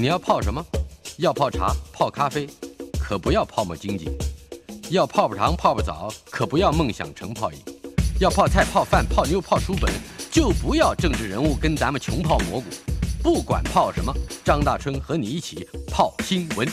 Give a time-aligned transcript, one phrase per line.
[0.00, 0.64] 你要泡什么？
[1.16, 2.46] 要泡茶、泡咖啡，
[3.00, 4.06] 可不要泡沫经济；
[4.90, 7.58] 要泡泡糖、泡泡澡，可不要梦想成泡影；
[8.20, 9.92] 要泡菜、泡饭、泡妞、泡书本，
[10.30, 12.66] 就不要政治人物跟咱们穷泡蘑菇。
[13.24, 14.14] 不管泡什么，
[14.44, 16.68] 张大春和你一起泡新闻。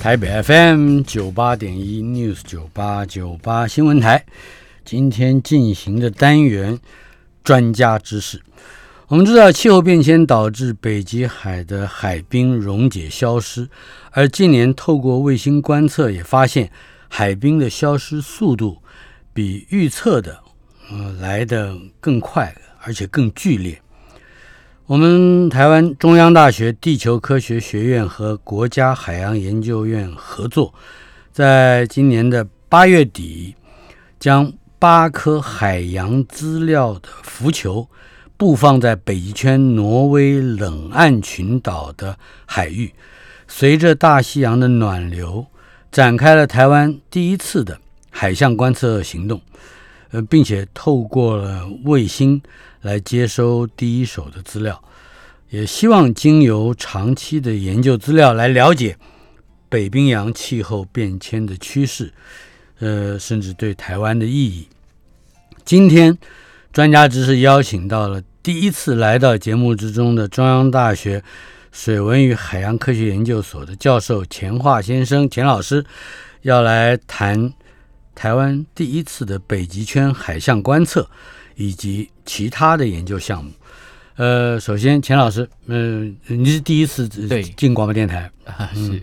[0.00, 4.24] 台北 FM 九八点一 News 九八九八新闻台，
[4.84, 6.78] 今天进行的单元
[7.42, 8.40] 专家知识。
[9.14, 13.68] 我们知道，气候变迁导致北极海的海冰溶解消失，
[14.10, 16.68] 而近年透过卫星观测，也发现
[17.08, 18.82] 海冰的消失速度
[19.32, 20.40] 比预测的
[20.90, 23.80] 呃来得更快，而且更剧烈。
[24.86, 30.74] 我们台湾中央大学地球科学学院和国家海洋研究院合作，
[31.30, 33.54] 在今年的八月底，
[34.18, 37.88] 将八颗海洋资料的浮球。
[38.36, 42.92] 布放在北极圈挪威冷岸群岛的海域，
[43.46, 45.46] 随着大西洋的暖流，
[45.92, 47.78] 展开了台湾第一次的
[48.10, 49.40] 海象观测行动。
[50.10, 52.40] 呃，并且透过了卫星
[52.82, 54.82] 来接收第一手的资料，
[55.50, 58.96] 也希望经由长期的研究资料来了解
[59.68, 62.12] 北冰洋气候变迁的趋势，
[62.80, 64.68] 呃，甚至对台湾的意义。
[65.64, 66.18] 今天。
[66.74, 71.22] 专家只是邀请到了第一次来到节目之中的中央大学
[71.70, 75.86] 水文与海洋科学研究所的教授钱化先生，钱老师
[76.42, 77.52] 要来谈
[78.12, 81.08] 台湾第一次的北极圈海象观测
[81.54, 83.52] 以及其他的研究项目。
[84.16, 89.00] 呃，首先，钱老师，嗯，你是第一次对进广播电台啊， 是。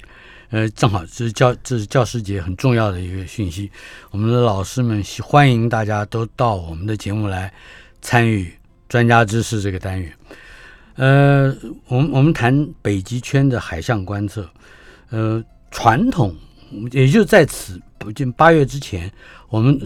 [0.51, 3.71] 呃，正好这是教这是教师节很重要的一个讯息，
[4.09, 7.51] 我们的老师们欢迎大家都到我们的节目来
[8.01, 8.51] 参与
[8.89, 10.13] 专家知识这个单元。
[10.95, 11.55] 呃，
[11.87, 14.45] 我们我们谈北极圈的海象观测，
[15.09, 15.41] 呃，
[15.71, 16.35] 传统
[16.91, 19.09] 也就在此不近八月之前，
[19.47, 19.79] 我们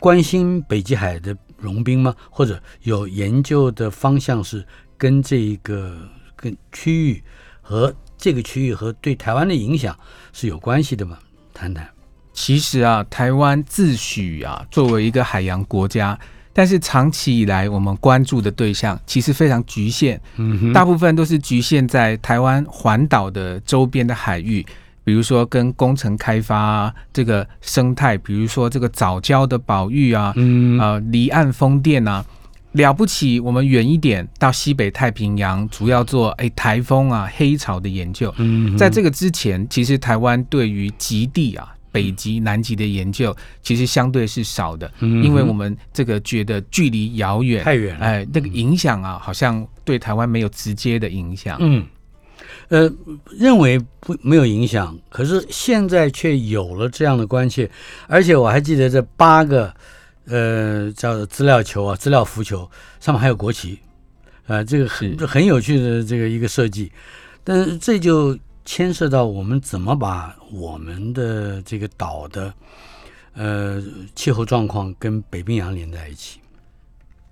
[0.00, 2.12] 关心北极海的融冰吗？
[2.28, 4.66] 或者有研究的方向是
[4.98, 5.96] 跟这一个
[6.34, 7.22] 跟区域
[7.62, 7.94] 和。
[8.20, 9.96] 这个区域和对台湾的影响
[10.32, 11.18] 是有关系的吗？
[11.54, 11.88] 谈谈。
[12.32, 16.18] 其实啊，台湾自诩啊作为一个海洋国家，
[16.52, 24.64] 但是长期以来我们关注的对象其实非常局限，嗯，大部分都是局限在台湾环岛的周边的海域，
[25.02, 32.24] 比如说跟工程开发啊这个生态，比如说这个早礁的保育啊，嗯啊离岸风电啊。
[32.72, 38.32] 了不起，我们远一点到西北太平洋，主要做哎台风啊黑潮的研究。
[38.38, 51.56] 嗯，在这个之前，其实台湾对于极地啊北极、南极的研究，其实相对是少的，因为我们这个觉得距离遥远太远，哎，那个影响啊，好像对台湾没有直接的影响。
[51.60, 51.84] 嗯，
[52.68, 52.88] 呃，
[53.36, 57.68] 认为不没有影响，可是现在却有了这样的关切，
[58.06, 59.74] 而且我还记得这八个。
[60.30, 62.70] 呃，叫资料球啊，资料浮球
[63.00, 63.80] 上面还有国旗，
[64.46, 66.92] 啊，这个很很有趣的这个一个设计，
[67.42, 72.54] 但是这就牵涉到我们怎么把我们的这个岛的
[73.34, 73.82] 呃
[74.14, 76.38] 气候状况跟北冰洋连在一起。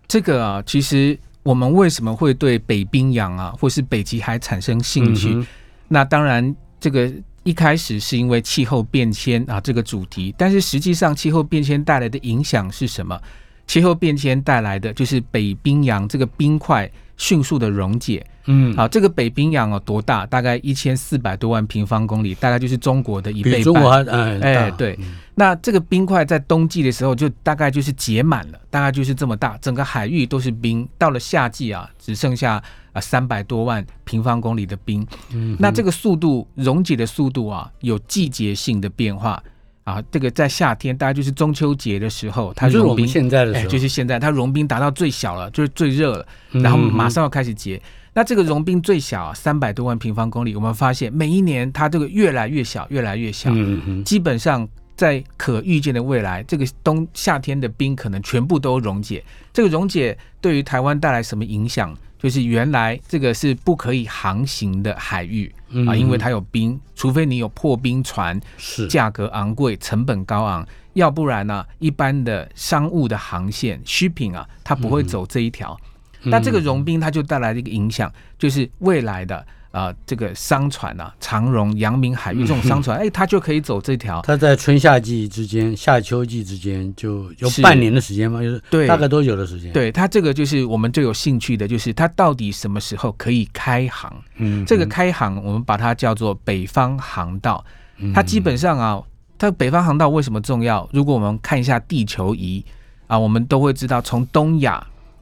[0.08, 5.46] 这个啊，其实我们为什么会对北冰洋啊，或是北极海产生兴趣？
[5.86, 7.12] 那当然这个。
[7.48, 13.18] 一开始是因为气候变迁啊这个主题，但是实际上气候变迁带来的影响是什么？
[13.66, 18.24] 气候变迁带来的就是北冰洋这个冰块迅速的溶解。
[18.46, 20.24] 嗯，好，这个北冰洋哦多大？
[20.24, 23.62] 大概一千四百多万平方公里，大概就是中国的一倍半。
[23.62, 24.98] 中国还哎对。
[25.34, 30.88] 那这个冰块在冬季的时候就大概就是结满了，大概就是这么大，整个海域都是冰。
[30.96, 32.62] 到了夏季啊，只剩下
[32.92, 35.06] 啊三百多万平方公里的冰。
[35.34, 39.42] 嗯，那这个速度溶解的速度啊，有季节性的变化
[39.88, 40.02] 啊。
[40.10, 43.06] 这个在夏天，大概就是中秋节的时候，它融冰。
[43.06, 47.80] 现在的时候，就是现在，它融冰达到最小了，就是最热了，然后马上要开始结。
[48.14, 53.50] 那这个融冰最小三百多万平方公里，我们发现每一年它这个越来越小，越来越小。
[53.52, 59.22] 嗯基本上在可预见的未来，这个冬夏天的冰可能全部都溶解。
[59.52, 61.96] 这个溶解对于台湾带来什么影响？
[62.18, 65.52] 就是原来这个是不可以航行的海域
[65.86, 68.86] 啊，因为它有冰，除非你有破冰船，是。
[68.88, 75.78] 价格昂贵，成本高昂，要不然呢，一般的商务的航线需品啊，它不会走这一条。
[76.24, 84.20] 那这个融冰它就带来了一个影响，就是未来的啊、这个商船啊，长荣、阳明海运这种商船，哎，它就可以走这条。
[84.22, 88.40] 它在春夏季之间、夏秋季之间就有半年的时间吗？
[88.42, 94.12] 就是对大概多久的时间？，对它这个就是我们最有兴趣的，就是它到底什么时候可以开航？
[94.36, 97.64] 嗯，这个开航我们把它叫做北方航道。
[97.98, 99.02] 嗯它基本上啊，
[99.36, 100.88] 它北方航道为什么重要？
[100.92, 102.64] 如果我们看一下地球仪
[103.06, 104.74] 啊，我们都会知道，从东亚、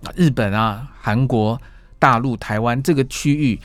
[0.02, 1.60] 啊日本啊、韩国、
[1.98, 3.58] 大陆、台湾这个区域，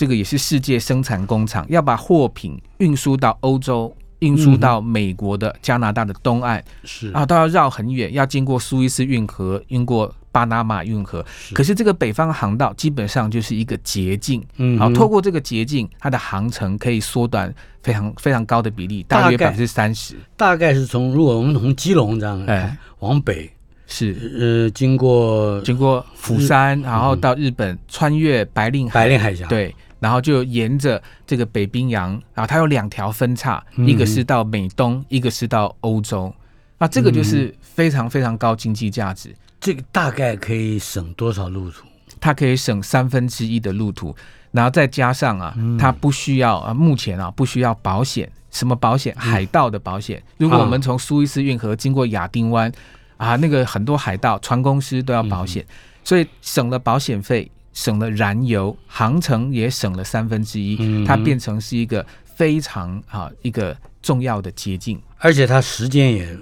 [0.00, 3.94] 这个也是世界生产工厂，要把货品运输到欧洲。
[4.20, 7.10] 运输到美国的、加拿大的东岸是。
[7.12, 11.24] 啊，都要绕很远，要经过苏伊士运河，经过巴拿马运河。
[11.54, 17.50] 可是这个北方航道基本上就是一个捷径，好，嗯好透过这个捷径，它的航程可以缩短
[17.82, 20.14] 非常非常高的比例，大约百分之三十。
[20.36, 23.50] 大概是从如果我们从基隆这样哎看往北，
[23.86, 24.14] 是。
[24.38, 36.34] 呃，经过经过釜山，然后到日本，穿越白令海，白令海峡，，对，然后就沿着这个北冰洋，然后它有两条分叉，嗯一个是到美东，一个是到欧洲。
[36.78, 41.86] 那这个嗯就是非常非常高经济价值，这个大概可以省多少路途？
[42.18, 44.16] 它可以省三分之一的路途，
[44.50, 49.14] 然后再加上啊，嗯它不需要啊，目前啊不需要保险，什么保险？
[49.16, 50.22] 海盗的保险。
[50.38, 52.72] 如果我们从苏伊士运河经过亚丁湾
[53.16, 55.64] 啊，那个很多海盗船公司都要保险，
[56.02, 62.04] 所以省了保险费，省了燃油，航程也省了三分之一，嗯它变成是一个
[62.36, 65.00] 非常啊一个重要的捷径。
[65.18, 66.36] 而且它时间也，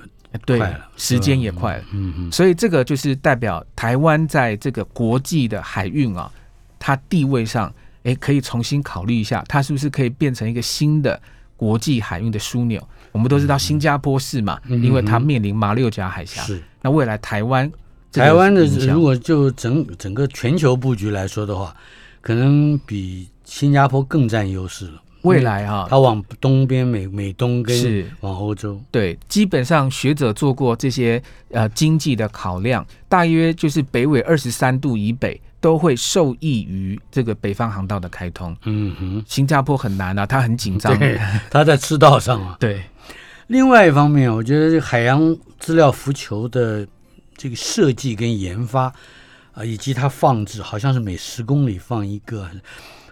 [0.46, 1.84] 对快了，时间也快了。
[1.92, 6.30] 嗯嗯，所以这个就是代表台湾在这个国际的海运啊，
[6.78, 7.72] 它地位上，
[8.04, 11.20] 诶，可以重新考虑一下，它是不是可以变成一个新的
[11.56, 12.80] 国际海运的枢纽？
[13.10, 16.42] 我们都知道新加坡是嘛，嗯因为它面临马六甲海峡。
[16.42, 17.78] 是那未来台湾这个
[18.12, 21.74] 台湾的如果就整整个全球布局来说的话，
[22.20, 25.02] 可能比新加坡更占优势了。
[25.22, 31.20] 未来啊，它往东边美美东跟是往欧洲，对，基本上学者做过这些
[31.50, 38.56] 呃经济的考量，大约就是北纬二十三度以北都会受益于这个北方航道的开通。
[38.64, 40.96] 嗯哼，新加坡很难啊，它很紧张。
[40.96, 41.18] 对，
[41.50, 42.56] 它在赤道上啊。
[42.60, 42.80] 对
[43.48, 46.86] 另外一方面，我觉得海洋资料浮球的
[47.38, 48.92] 这个设计跟研发
[49.52, 52.48] 啊、以及它放置，好像是每十公里放一个，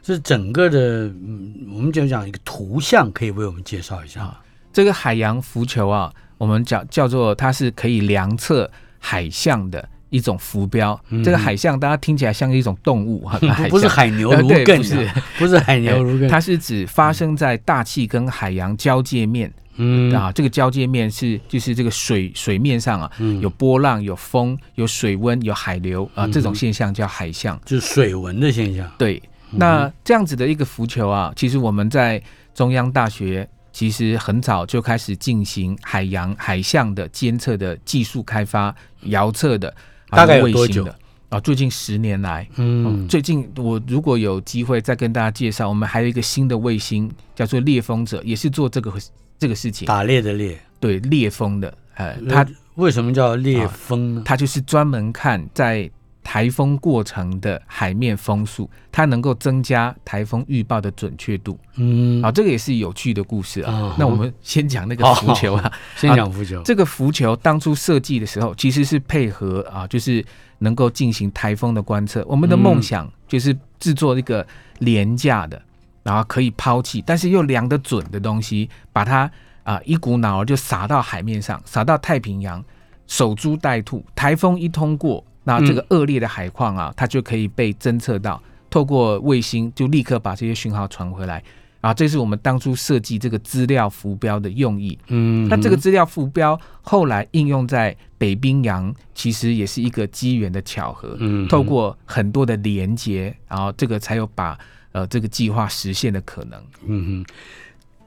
[0.02, 4.22] 这整个的，嗯，我们就讲一个图像，可以为我们介绍一下。
[4.22, 4.42] 啊
[4.72, 11.00] 这个海洋浮球啊，我们叫叫做它是可以量测海象的一种浮标。
[11.08, 13.26] 嗯这个海象大家听起来像一种动物
[13.70, 27.60] 不是海牛呃如艮对不是啊，不是海牛如艮， 它是指发生在大气跟海洋交界面、嗯啊，这个交界面是就是这个水水面上啊嗯有波浪、有风、有水温、有海流啊，嗯这种现象叫海象。
[27.64, 28.90] 就是水文的现象。
[28.98, 32.22] 对，那这样子的一个浮球啊，其实我们在
[32.54, 39.68] 中央大学其实很早就开始进行海洋海象的监测的技术开发、遥测的，
[40.08, 40.88] 啊大概有卫多久
[41.28, 41.38] 啊？
[41.40, 48.90] 最近十年来，嗯嗯，最近我如果有机会再跟大家介绍，我们还有一个新的卫星叫做猎风者，也是做这个
[49.38, 54.22] 这个事情，打猎的猎，对猎风的，呃，它它为什么叫猎风呢？
[54.24, 55.90] 它就是专门看在
[56.22, 61.56] 台风过程的海面风速，它能够增加台风预报的准确度。
[61.76, 63.72] 嗯，啊，这个也是有趣的故事啊。
[63.72, 66.60] 嗯那我们先讲那个浮球啊， 先讲浮球。
[66.64, 70.24] 这个浮球当初设计的时候，其实是配合啊，就是
[70.58, 72.24] 能够进行台风的观测。
[72.28, 74.44] 我们的梦想就是制作一个
[74.80, 75.62] 廉价的，
[76.06, 79.28] 然后可以抛弃，但是又量得准的东西，把它
[79.64, 82.64] 啊一股脑儿就撒到海面上，撒到太平洋，
[83.08, 84.06] 守株待兔。
[84.14, 88.40] 台风一通过，那这个恶劣的海况啊，它就可以被侦测到，
[88.70, 91.42] 透过卫星就立刻把这些讯号传回来。
[91.80, 94.96] 啊，这是我们当初设计这个资料浮标的用意。
[95.08, 101.16] 嗯，那这个资料浮标后来应用在北冰洋，其实也是一个机缘的巧合。
[101.18, 104.56] 嗯透过很多的连接，然后这个才有把
[104.96, 106.58] 呃这个计划实现的可能。
[106.86, 107.34] 嗯哼，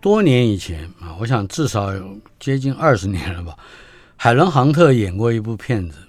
[0.02, 3.56] 多年以前啊，我想至少有接近二十年了吧。
[4.16, 6.00] 海伦·杭特演过一部片子，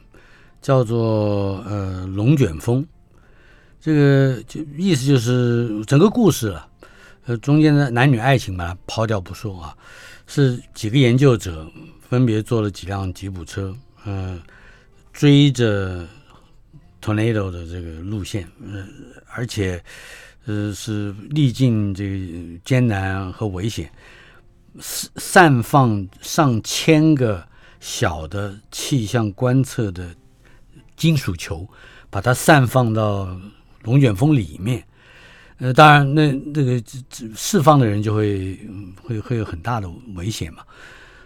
[0.63, 2.83] 叫做呃《龙卷风》，
[3.79, 6.67] 这个就意思就是整个故事了，
[7.27, 9.77] 呃中间的男女爱情把它抛掉不说啊，
[10.27, 11.71] 是几个研究者
[12.09, 14.41] 分别坐了几辆吉普车，呃
[15.13, 16.07] 追着
[17.03, 18.83] tornado 的这个路线，呃
[19.35, 19.79] 而且。
[20.47, 23.91] 呃，是历尽这个艰难和危险，
[24.79, 27.47] 散散放上千个
[27.79, 30.15] 小的气象观测的
[30.97, 31.69] 金属球，
[32.09, 33.39] 把它散放到
[33.83, 34.85] 龙卷风里面。
[35.59, 36.83] 呃，当然那那个
[37.37, 38.59] 释放的人就会
[39.03, 40.63] 会会有很大的危险嘛。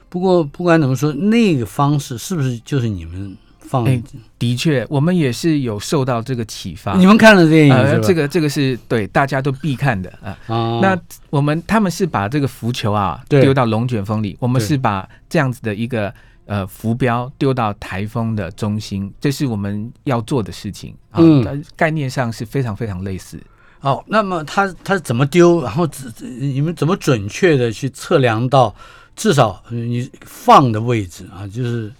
[0.08, 3.36] 不过不管怎么说，那个方式是不是就是你们
[3.82, 3.84] 放？
[3.84, 4.02] 哎
[4.38, 6.94] 的确，我们也是有受到这个启发。
[6.96, 10.38] 你们看了电影呃，这个这个是对大家都必看的啊。
[10.46, 10.98] 啊，那
[11.30, 16.12] 我们他们是把这个浮球啊丢到龙卷风里，我们是把这样子的一个
[16.46, 21.18] 呃浮标丢到台风的中心，这是我们要做的事情啊。
[21.20, 23.40] 嗯呃概念上是非常非常类似。
[23.80, 25.62] 哦，那么他他怎么丢？
[25.62, 25.88] 然后
[26.20, 28.74] 你们怎么准确的去测量到
[29.16, 31.46] 至少呃你放的位置啊？
[31.48, 31.92] 就是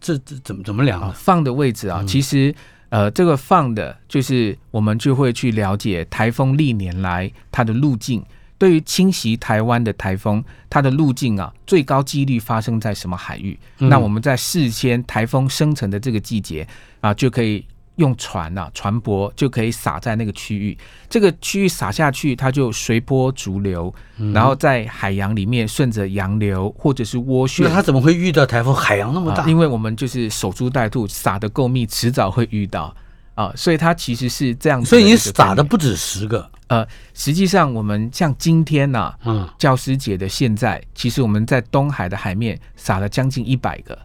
[0.00, 2.54] 这这怎么怎么量啊，放的位置啊，其实
[2.88, 8.24] 呃，这个放的就是我们就会去了解台风历年来它的路径。
[8.56, 13.56] 对于侵袭台湾的台风，它的路径啊，最高几率发生在什么海域？
[13.78, 16.66] 嗯那我们在事先台风生成的这个季节
[17.00, 17.64] 啊，就可以
[17.98, 20.76] 用船啊船舶就可以撒在那个区域，
[21.08, 24.32] 这个区域撒下去，它就随波逐流，嗯。
[24.32, 27.66] 然后在海洋里面顺着洋流或者是涡旋。
[27.68, 28.74] 那他怎么会遇到台风？
[28.74, 32.94] 海洋那么大，啊，因为我们就是守株待兔，撒的够密，迟早会遇到。
[33.34, 35.16] 啊，所以它其实是这样子所以你。
[35.16, 43.96] 撒的不止十个，呃，实际上我们像今天呐、嗯，教师节的现在，其实我们在东海的海面撒了将近一百个，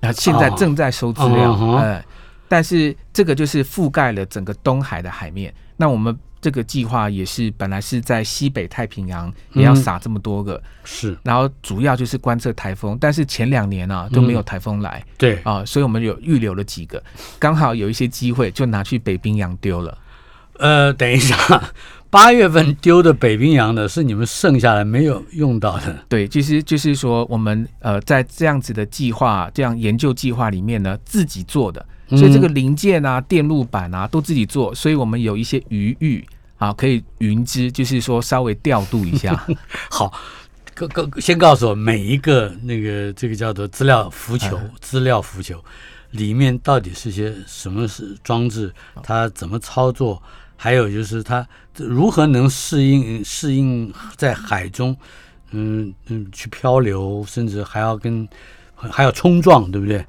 [0.00, 2.04] 那现在正在收资料，呃，
[2.48, 5.52] 但是这个就是覆盖了整个东海的海面。
[5.76, 15.02] 那我们这个计划也是本来是在西北太平洋也要嗯撒这么多个，是然后主要就是观测台风，但是前两年啊都没有台风来。
[15.16, 17.02] 对，啊，所以我们有预留了几个，
[17.38, 19.98] 刚好有一些机会就拿去北冰洋丢了。
[20.58, 21.36] 呃，等一下，
[22.08, 36.24] 八月份丢的北冰洋的是你们剩下来没有用到的，对，其实就是说我们呃在这样子的计划、这样研究计划里面呢，自己做的，所以这个零件啊、电路板啊都自己做，所以我们有一些余裕
[36.58, 39.46] 啊，可以云之，就是说稍微调度一下。
[39.90, 40.12] 好，
[40.74, 45.62] 告告先告诉我每一个那个这个叫做资料浮球，资料浮球
[46.10, 50.22] 里面到底是些什么是装置，它怎么操作，
[50.56, 51.46] 还有就是它
[51.76, 54.96] 如何能适应适应在海中，
[55.50, 58.28] 嗯嗯去漂流，甚至还要跟
[58.76, 60.04] 还要冲撞，对不对？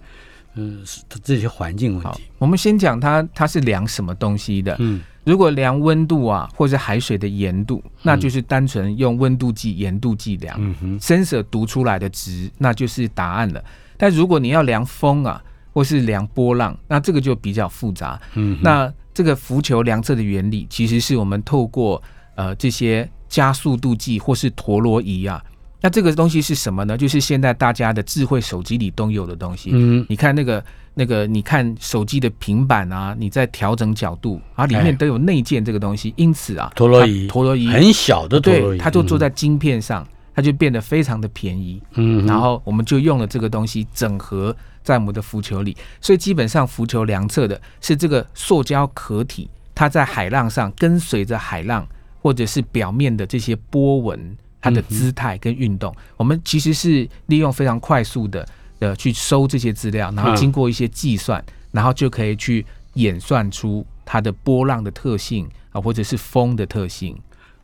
[0.56, 4.76] 嗯，是这些环境问好题。，我们先讲它它是量什么东西的。
[4.80, 10.56] 嗯如果量温度啊，或者海水的盐度，那就是单纯用温度计、盐度计量。
[10.60, 13.64] 嗯哼，sensor 读出来的值，那就是答案了。
[13.98, 15.42] 但如果你要量风啊，
[15.74, 18.22] 或是量波浪，那这个就比较复杂。
[18.36, 22.00] 嗯，那这个浮球量测的原理，其实是我们透过
[22.36, 25.44] 呃这些加速度计或是陀螺仪啊。
[25.86, 26.98] 那这个东西是什么呢？
[26.98, 29.70] 就是现在大家的智慧手机里都有的东西。
[29.72, 30.66] 嗯你看那个
[30.96, 36.12] 那个，你看手机的平板啊，你在调整角度啊，里面哎都有内建这个东西。
[36.18, 41.80] 因此啊，陀螺仪陀螺仪很小的陀螺对，仪，它就做在晶片上，它就变得非常的便宜。
[41.94, 51.88] 嗯，然后我们就用了这个东西整合在我们的浮球里，所以基本上浮球量测的是这个塑胶壳体，它在海浪上跟随着海浪
[52.24, 58.44] 或者是表面的这些波纹，它的姿态跟运动，我们其实是利用非常快速的
[58.80, 67.16] 呃去收这些资料，然后经过一些计算，然后就可以去演算出它的波浪的特性啊，或者是风的特性。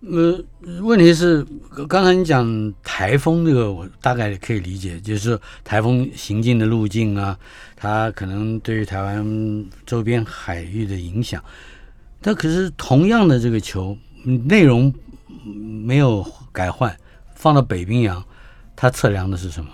[0.01, 0.39] 呃，
[0.81, 1.43] 问题是
[1.89, 7.35] 刚才你讲台风这个，我大概可以理解，就是台风行进的路径啊，
[7.75, 11.43] 它可能对于台湾周边海域的影响。
[12.21, 14.93] 但可是同样的这个球嗯内容
[15.43, 16.95] 嗯没有改换，
[17.35, 18.23] 放到北冰洋，
[18.75, 19.69] 它测量的是什么？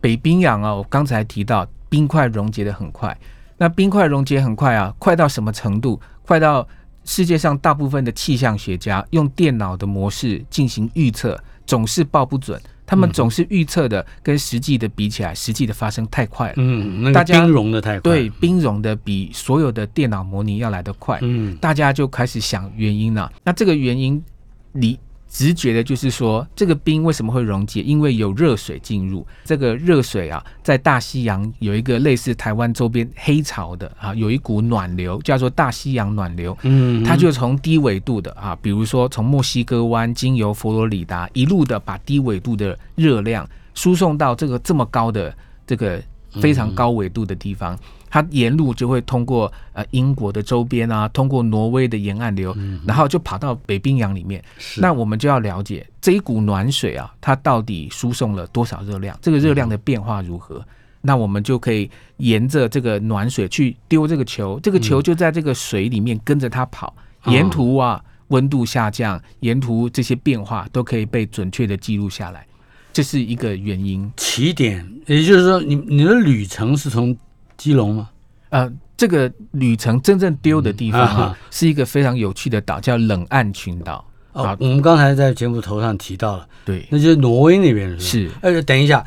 [0.00, 3.16] 北冰洋啊，我刚才提到冰块溶解的很快，
[3.56, 6.00] 那冰块溶解很快啊，快到什么程度？
[6.22, 6.66] 快到
[7.04, 12.60] 世界上大部分的气象学家用电脑的模式进行预测，总是报不准。
[12.88, 16.54] 他们总是预测的跟实际的比起来，实际的发生太快了。
[16.58, 18.00] 嗯，那冰融的太快。
[18.00, 21.18] 对，，冰融的比所有的电脑模拟要来得快。
[21.22, 23.32] 嗯大家就开始想原因了。
[23.42, 24.22] 那这个原因，
[24.70, 24.96] 你
[25.36, 27.82] 直觉的就是说，这个冰为什么会溶解？
[27.82, 29.26] 因为有热水进入。
[29.44, 36.56] 这个热水啊，在大西洋有一个类似台湾周边黑潮的啊，有一股暖流叫做大西洋暖流。
[36.62, 46.02] 嗯，它就从低纬度的啊，比如说从墨西哥湾经由佛罗里达，一路的把低纬度的热量输送到这个这么高的这个
[46.40, 47.78] 非常高纬度的地方，
[48.08, 54.42] 它沿路就会通过呃英国的周边啊，通过挪威的沿岸流，然后就跑到北冰洋里面。
[54.78, 60.64] 那我们就要了解这一股暖水啊，它到底输送了多少热量，这个热量的变化如何？
[61.02, 66.92] 那我们就可以沿着这个暖水去丢这个球，这个球就在这个水里面跟着它跑，
[67.26, 72.44] 沿途啊，温度下降，沿途这些变化都可以被准确的记录下来，
[72.92, 74.10] 这是一个原因。
[74.16, 77.16] 起点，也就是说，你你的旅程是从
[77.56, 78.10] 基隆吗？
[78.50, 84.04] 呃，这个旅程真正丢的地方是一个非常有趣的岛，叫冷岸群岛。
[84.32, 88.34] 哦啊，我们刚才在节目头上提到了，对，那就是挪威那边的是吧？
[88.42, 89.04] 是呃，等一下，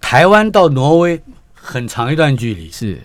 [0.00, 1.20] 台湾到挪威
[1.52, 2.98] 很长一段距离，是。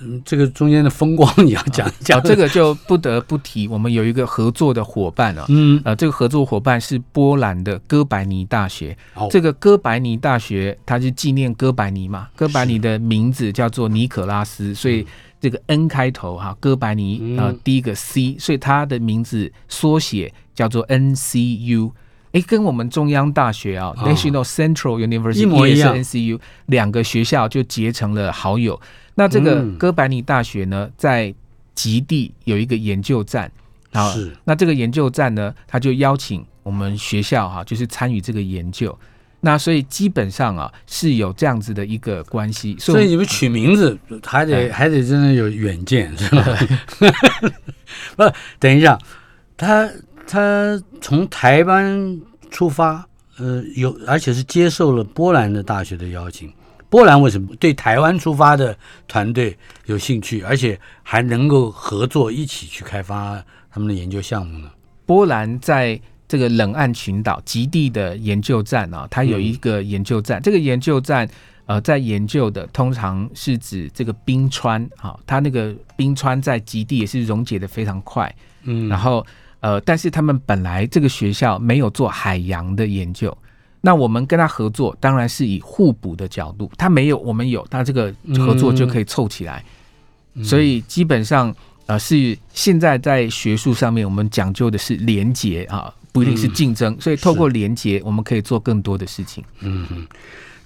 [0.00, 2.18] 嗯，这个中间的风光你要讲一讲。
[2.18, 8.96] 哦，这个就不得不提，我们有一个合作的伙伴啊，嗯，呃，这个合作伙伴是波兰的哥白尼大学。
[9.14, 12.28] 哦这个哥白尼大学，它是纪念哥白尼嘛？
[12.34, 15.06] 哥白尼的名字叫做尼可拉斯，所以
[15.40, 21.92] 这个 N 开头哈，哥白尼啊呃第一个 C，所以它的名字缩写叫做 NCU。
[22.32, 28.80] 哎，跟我们中央大学啊、哦 National Central University 一模一样也是 NCU，两个学校就结成了好友。
[29.14, 31.32] 那这个嗯哥白尼大学呢，在
[31.74, 33.50] 极地有一个研究站，
[33.92, 38.96] 啊，是那这个研究站呢，他就邀请我们学校哈、就是参与这个研究。
[39.40, 46.58] 那所以基本上啊是有这样子的一个关系，所以你们取名字还得哎还得真的有远见，是吧？
[48.16, 48.98] 不，等一下，
[49.56, 49.88] 他
[50.26, 52.18] 他从台湾
[52.50, 53.06] 出发，
[53.36, 56.50] 呃，有而且是接受了波兰的大学的邀请。
[56.94, 64.70] 波兰为什么对台湾出发的团队有兴趣，而且还能够合作一起去开发他们的研究项目呢？
[65.04, 71.28] 波兰在这个冷岸群岛极地的研究站啊，它有一个研究站，这个研究站
[71.66, 78.32] 呃在研究的通常是指这个冰川啊，它那个冰川在极地也是溶解的非常快，
[78.62, 79.26] 嗯，然后
[79.58, 83.36] 呃，但是他们本来这个学校没有做海洋的研究。
[83.84, 89.62] 那我们跟他合作，当然是以互补的角度，他没有，我们有，他这个合作就可以凑起来。
[90.42, 96.96] 所以基本上，呃，是现在在学术上面，我们讲究的是连结啊，不一定是竞争。
[96.98, 99.44] 所以透过连结，我们可以做更多的事情。
[99.60, 100.06] 嗯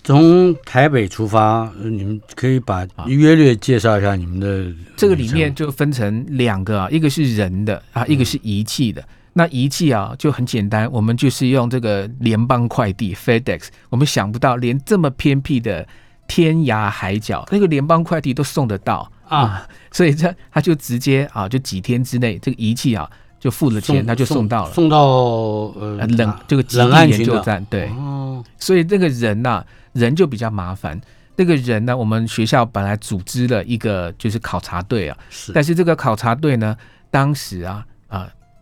[0.05, 9.05] 从台北出发，呃你们可以把约略介绍一下你们的这个里面就分成两个啊，一个是人的啊，一个是仪器的。
[9.39, 15.87] 那仪器啊就很简单，我们就是用这个联邦快递 FedEx，我们想不到连这么偏僻的
[16.27, 23.09] 天涯海角，那个联邦快递都送得到啊， 所以这他就直接啊，就几天之内，这个仪器啊
[23.39, 24.73] 就付了钱，他就送到了。
[24.73, 27.37] 送到呃呃冷这个极冷岸群岛。
[27.37, 31.01] 究站，对，哦，所以这个人呐、人就比较麻烦。
[31.37, 35.53] 那个人呢，我们学校本来组织了一个就是考察队啊，是。
[35.53, 36.77] 但是这个考察队呢，
[37.13, 37.87] 当时啊啊、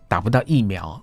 [0.07, 1.01] 打不到疫苗，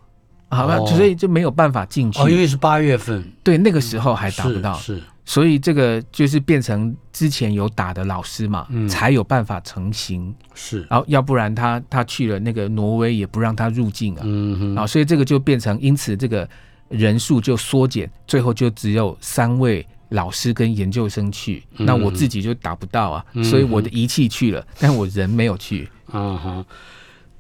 [0.49, 0.87] 好吧，哦。
[0.87, 2.21] 所以就没有办法进去。
[2.21, 5.03] 哦，因为是八月份，对，那个时候还打不到，是是。
[5.27, 8.87] 所以这个就是变成之前有打的老师嘛，嗯。
[8.89, 10.35] 才有办法成型。
[10.55, 16.49] 是，然后要不然他他去了那个挪威也不让他入境啊，嗯哼，啊，所以这个就变成，因此这个
[16.89, 21.87] 人数就缩减，最后就只有三位老师跟研究生去，嗯。
[21.87, 25.89] 那我自己就打不到啊，所以我的仪器去了，但我人没有去。
[26.13, 26.65] 嗯哼，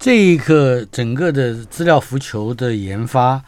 [0.04, 3.42] 这一个整个的资料浮球的研发，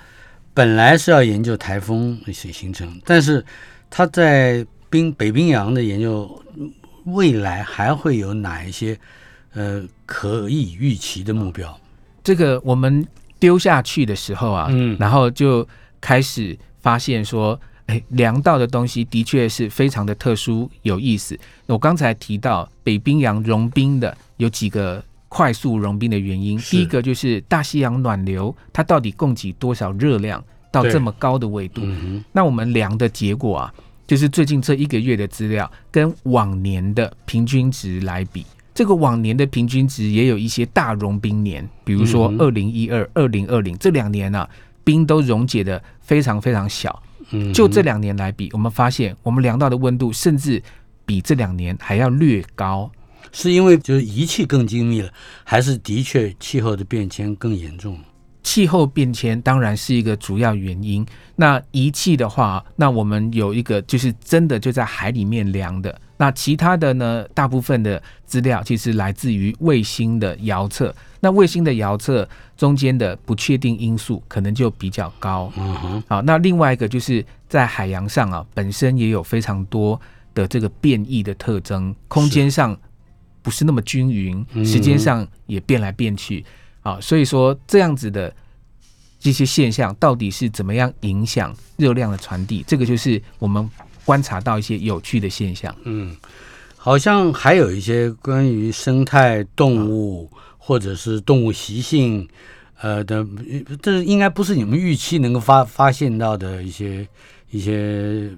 [0.55, 3.45] 本来是要研究台风形形成，但是
[3.91, 6.43] 它在冰北冰洋的研究，
[7.05, 8.99] 未来还会有哪一些
[9.53, 11.79] 呃可以预期的目标？
[12.25, 13.07] 这个我们
[13.39, 15.69] 丢下去的时候啊，嗯然后就
[16.01, 21.39] 开始发现说，哎，量到的东西的确是非常的特殊有意思。
[21.67, 25.05] 我刚才提到北冰洋融冰的有几个
[25.37, 31.83] 快速融冰的原因，第一个就是大西洋暖流，它到底供给多少热量到这么高的纬度？
[31.85, 33.75] 嗯那我们量的结果啊，
[34.07, 38.47] 就是最近这一个月的资料跟往年的平均值来比。
[38.75, 44.49] 这个往年的平均值也有一些大融冰年，比如说嗯二零一二、二零二零这两年啊，
[44.85, 47.03] 冰都溶解的非常非常小。
[47.53, 50.63] 就这两年来比，我们发现我们量到的温度甚至
[51.05, 52.91] 比这两年还要略高。
[53.37, 55.11] 是因为就是仪器更精密了，
[55.45, 57.99] 还是的确气候的变迁更严重？
[58.43, 61.05] 气候变迁当然是一个主要原因。
[61.35, 66.01] 那仪器的话，那我们有一个就是真的就在海里面量的。
[66.17, 70.95] 那其他的呢，大部分的资料其实来自于卫星的遥测。
[71.21, 75.53] 那卫星的遥测中间的不确定因素可能就比较高。
[75.59, 80.01] 嗯哼，好，那另外一个就是在海洋上啊，本身也有非常多
[80.33, 82.75] 的这个变异的特征，空间上
[83.47, 86.45] 不是那么均匀，嗯时间上也变来变去
[86.83, 88.35] 啊，所以说这样子的
[89.21, 93.71] 这些现象到底是怎么样影响热量的传递，这个就是我们
[94.05, 95.73] 观察到一些有趣的现象。
[95.85, 96.17] 嗯，
[96.77, 100.29] 好像还有一些关于生态动物
[100.59, 102.29] 或者是动物习性，
[102.81, 103.25] 呃的，
[103.81, 107.07] 这应该不是你们预期能够发发现到的一些
[107.53, 107.73] 一些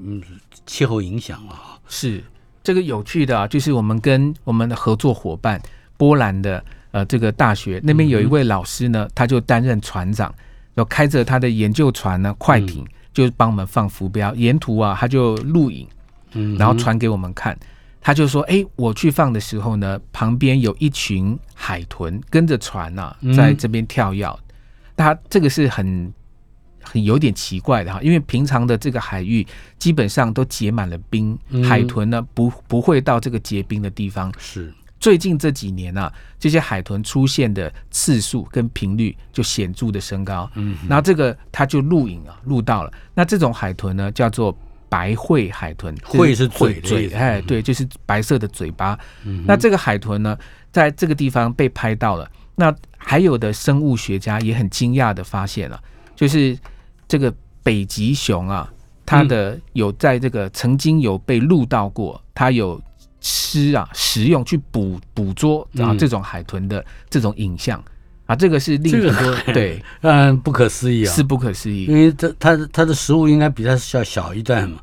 [0.04, 0.22] 嗯
[0.66, 1.80] 气候影响了哈。
[1.88, 2.22] 是
[2.68, 5.58] 这个有趣的啊，就是我们跟我们的合作伙伴
[5.96, 10.26] 波兰的呃这个大学那边有一位老师呢，他就担任船长，
[10.74, 15.88] 然后开着他的研究船呢快艇，就帮我们放浮标，沿途啊他就录影，
[16.32, 17.58] 嗯，然后传给我们看。
[18.02, 24.28] 他就说：“哎，我去放的时候呢，旁边有一群海豚跟着船呐、在这边跳跃。
[24.94, 26.12] 他这个是很
[26.88, 29.46] 很有点奇怪的哈，因为平常的这个海域
[29.78, 34.32] 基本上都结满了冰，嗯海豚呢不不会到这个结冰的地方。
[34.38, 40.50] 是最近这几年啊，这些海豚出现的次数跟频率就显著的升高。
[40.54, 42.92] 嗯，然后这个它就录影啊，录到了。
[43.14, 44.56] 那这种海豚呢，叫做
[44.88, 48.98] 白喙海豚，喙是嘴嘴哎，对，就是白色的嘴巴。
[49.24, 50.36] 嗯那这个海豚呢，
[50.72, 52.28] 在这个地方被拍到了。
[52.56, 55.80] 那还有的生物学家也很惊讶的发现了，
[56.16, 56.58] 就是
[57.08, 58.70] 这个北极熊啊，
[59.04, 62.80] 它的有在这个曾经有被录到过，它有
[63.20, 67.82] 吃啊食用去捕捕捉啊嗯这种海豚的这种影像
[68.26, 71.94] 啊，这个是令这个很多 对让人不可思议啊，是不可思议因。
[71.94, 74.78] 为它它它的食物应该比它小小一段嘛。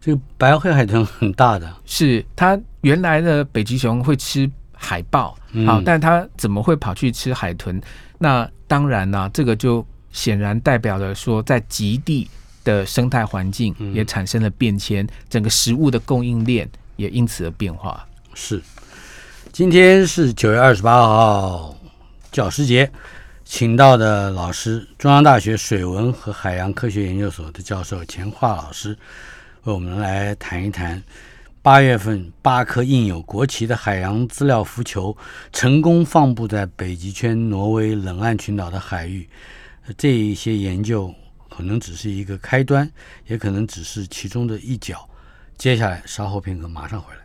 [0.00, 7.80] 这个白黑海豚很大的，是它原来的北极熊会吃海豹，嗯好、但它怎么会跑去吃海豚？
[8.16, 12.28] 那当然啦、这个就显然代表了说，在极地
[12.64, 18.06] 的生态环境嗯也产生了变迁，整个食物的供应链也因此而变化。
[18.34, 18.62] 是。
[19.50, 21.74] 今天是九月二十八号，
[22.30, 22.88] 教师节，
[23.44, 28.90] 请到的老师，中央大学水文和海洋科学研究所的教授钱化老师，
[29.64, 31.02] 为我们来谈一谈
[31.62, 35.16] 八月份八颗印有国旗的海洋资料浮球
[35.52, 39.28] 成功放布在北极圈挪威冷岸群岛的海域，呃
[39.96, 41.14] 这一些研究
[41.48, 42.90] 可能只是一个开端，
[43.26, 45.08] 也可能只是其中的一角。
[45.56, 47.20] 接下来稍后片刻，马上回来。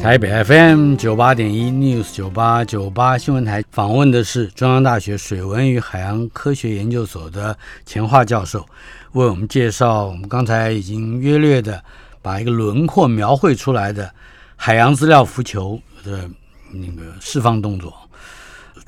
[0.00, 8.64] 台北 FM 九八点一 News 九八九八新闻台访问的是中央大学水文与海洋科学研究所的钱化教授，
[9.12, 11.82] 为我们介绍我们刚才已经约略的
[12.22, 14.12] 把一个轮廓描绘出来的
[14.56, 16.30] 海洋资料浮球的
[16.72, 18.07] 那个释放动作。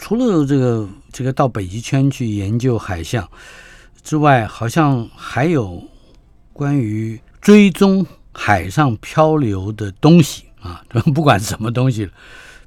[0.01, 3.29] 除了这个这个到北极圈去研究海象
[4.03, 5.81] 之外，好像还有
[6.55, 10.83] 关于追踪海上漂流的东西啊，
[11.15, 12.09] 不管什么东西，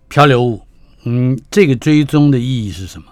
[0.08, 0.62] 漂流物，
[1.06, 3.08] 嗯，这个追踪的意义是什么？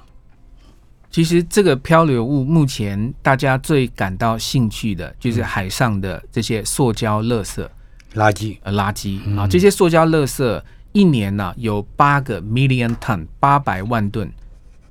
[1.09, 7.67] 其实这个漂流物目前大家最感到兴趣的就是海上的这些塑胶垃圾。
[8.13, 14.31] 垃圾，呃垃圾啊，这些塑胶垃圾一年呢、有八个 million ton 八百万吨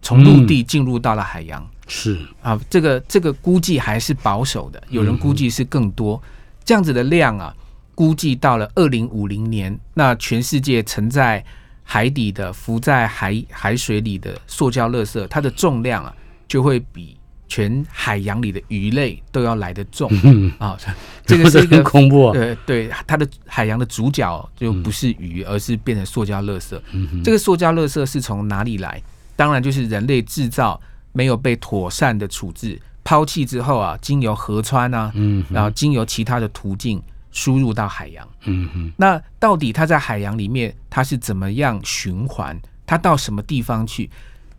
[0.01, 6.21] 从陆地进入到了海洋、是，啊，这个这个估计还是保守的，有人估计是更多、
[6.65, 7.55] 这样子的量啊，
[7.95, 11.45] 估计到了二零五零年，那全世界沉在
[11.83, 16.15] 海底的浮在海海水里的塑胶垃圾，它的重量啊
[16.49, 17.19] 就会比
[17.51, 20.79] 全海洋里的鱼类都要来得重嗯，啊，
[21.27, 26.81] 这个是一 很个恐怖、啊，呃，对，它的海洋的主角就不是鱼，而是变成塑胶垃圾。
[26.93, 29.03] 嗯这个塑胶垃圾是从哪里来？
[29.35, 30.81] 当然就是人类制造，
[31.13, 38.27] 没有被妥善的处置，抛弃之后啊，经由河川啊，嗯然后经由其他的途径输入到海洋。
[38.45, 42.57] 嗯嗯那到底它在海洋里面它是怎么样循环？
[42.87, 44.09] 它到什么地方去？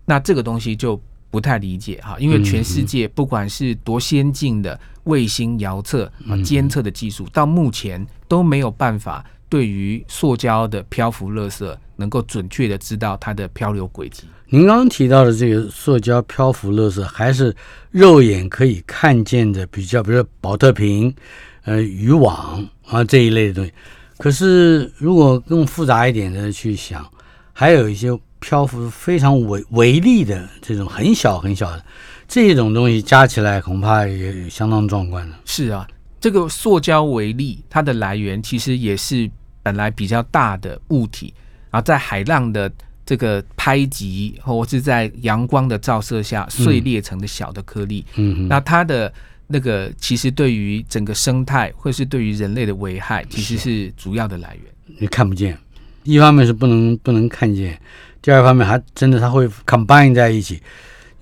[0.04, 14.26] 那这个东西就不太理解哈，因为全世界不管是多先进的卫星遥测啊监测的技术，到目前都没有办法对于塑胶的漂浮垃圾能够准确的知道它的漂流轨迹。
[14.50, 17.56] 您刚刚提到的这个塑胶漂浮垃圾，还是
[17.90, 21.16] 肉眼可以看见的，比较，比如说保特瓶、
[21.64, 23.72] 呃渔网啊这一类的东西。
[24.18, 27.10] 可是如果更复杂一点的去想，
[27.54, 28.10] 还有一些
[28.42, 31.86] 漂浮非常微微粒的这种很小很小的
[32.28, 35.40] 这种东西，加起来恐怕也相当壮观了。
[35.46, 35.88] 是啊，
[36.20, 39.30] 这个塑胶微粒，它的来源其实也是
[39.64, 41.34] 本来比较大的物体，
[41.70, 42.70] 然后在海浪的
[43.06, 48.04] 这个拍击，或是在阳光的照射下碎裂成的小的颗粒。
[48.16, 49.14] 嗯哼，那它的
[49.48, 54.98] 那个其实对于整个生态，或是对于人类的危害，其实是主要的来源。
[55.00, 55.58] 你看不见，
[56.04, 57.80] 一方面是不能不能看见，
[58.22, 60.62] 第二方面还真的它会 combine 在一起，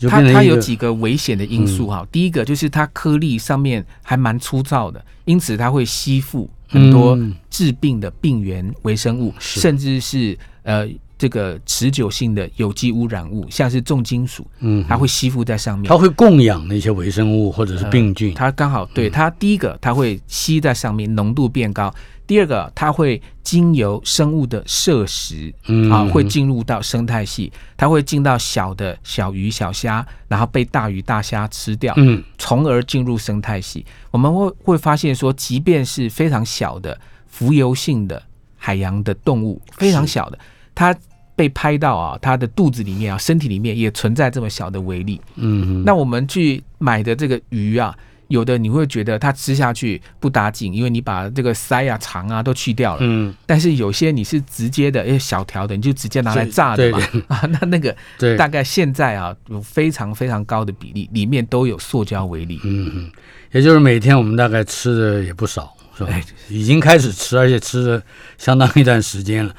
[0.10, 7.36] 它它有几个危险的因素哈，第一个就是它颗粒上面还蛮粗糙的，因此它会吸附很多嗯。
[7.50, 9.60] 致病的病原微生物，是。
[9.60, 10.88] 甚至是呃
[11.20, 15.98] 这个持久性的有机污染物，像是重金属，嗯，它会吸附在上面它。
[15.98, 18.34] 会供养那些微生物或者是病菌。
[18.34, 21.94] 它刚好对它第一个，它会吸在上面，浓度变高；
[22.26, 33.86] 第二个，它会经由生物的摄食，嗯啊，会进入到生态系，它会进到小的小鱼、小虾，然后被大鱼大虾吃掉，嗯从而进入生态系。
[34.10, 38.24] 我们会会发现说，即便是非常小的浮游性的
[38.56, 40.40] 海洋的动物，非常小的，
[40.80, 40.96] 它
[41.36, 45.20] 被拍到啊，它的肚子里面啊，身体里面也存在这么小的微粒。
[45.36, 47.94] 嗯那我们去买的这个鱼啊，
[48.30, 53.00] 有的你会觉得它吃下去不打紧，因为你把这个鳃啊、肠啊都去掉了。
[53.02, 57.00] 嗯，但是有些你是直接的，哎，小条的，你就直接拿来炸的嘛。
[57.28, 62.58] 啊， 那那个对，大概现在啊，有非常非常高的比例，里面都有塑胶微粒。
[62.64, 63.12] 嗯嗯，
[63.52, 66.24] 也就是每天我们大概吃的也不少，是吧哎？
[66.48, 68.02] 已经开始吃，而且吃了
[68.38, 69.54] 相当一段时间了。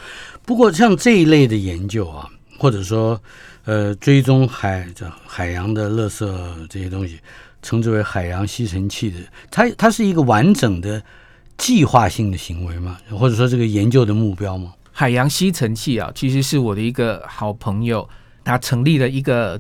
[0.45, 3.21] 不过像这一类的研究啊，或者说
[3.65, 6.27] 呃追踪海这海洋的垃圾
[6.69, 7.19] 这些东西，
[7.63, 9.19] 称之为海洋吸尘器的，
[9.51, 11.03] 它它是一个完整的
[11.57, 12.99] 计划性的行为吗？
[13.11, 14.73] 或者说这个研究的目标吗？
[14.93, 18.07] 海洋吸尘器啊，其实是我的一个好朋友，
[18.45, 19.59] 他成立了一个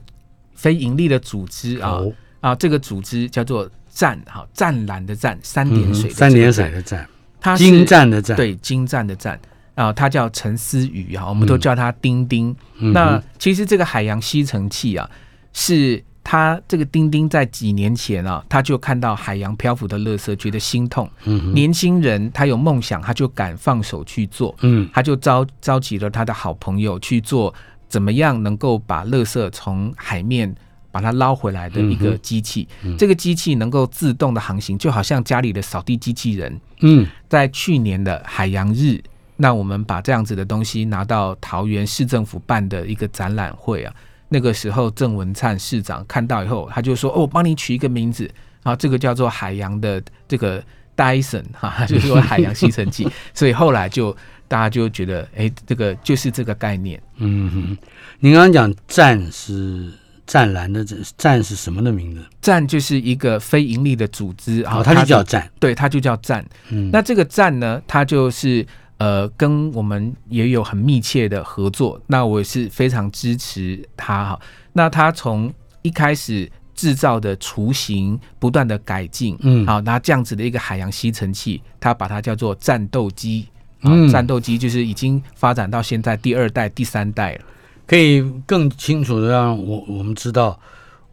[0.54, 7.08] 非盈利的组织啊、哦啊，这个组织叫做湛哈湛蓝的湛三点水的、嗯三点水，的湛，
[7.40, 9.40] 它是精湛的湛，，对精湛的湛
[9.74, 12.54] 啊，他叫陈思宇啊，我们都叫他丁丁。
[12.78, 15.08] 嗯那其实这个海洋吸尘器啊，
[15.52, 21.10] 是他这个丁丁在几年前啊，他就看到海洋漂浮的垃圾，觉得心痛。
[21.24, 24.54] 嗯年轻人他有梦想，他就敢放手去做。
[24.60, 27.52] 嗯他就召召集了他的好朋友去做
[27.88, 30.54] 怎么样能够把垃圾从海面
[30.92, 32.68] 把它捞回来的一个机器。
[32.98, 36.60] 这个机器能够自动的航行，就好像家里的扫地机器人。
[36.80, 39.00] 嗯在去年的海洋日，
[39.40, 43.94] 那我们把这样子的东西拿到桃园市政府办的一个展览会啊。
[44.28, 48.30] 那个时候，郑文灿市长看到以后，他就说：“哦，我帮你取一个名字
[48.62, 50.62] 啊，这个叫做海洋的这个
[50.96, 57.02] Dyson 哈、 就是说海洋吸尘器。”所以后来就大家就觉得，哎，这个就是这个概念。
[57.16, 57.78] 嗯哼，
[58.20, 59.90] 您刚刚讲站是
[60.28, 62.24] 湛蓝的湛，湛是什么的名字？
[62.40, 65.50] 站就是一个非盈利的组织啊，哦，它就叫湛。
[65.58, 66.44] 对，它就叫站。
[66.68, 68.64] 嗯，那这个站呢，它就是
[69.00, 71.98] 呃，跟我们也有很密切的合作。
[72.06, 74.40] 那我也是非常支持他哈。
[74.74, 83.48] 那他从一开始制造的雏形，不断的改进，嗯好，那这样子的一个海洋吸尘器，他把它叫做战斗机。
[83.80, 87.40] 啊嗯，战斗机就是已经发展到现在第二代、第三代了。
[87.86, 90.60] 可以更清楚的让我我们知道，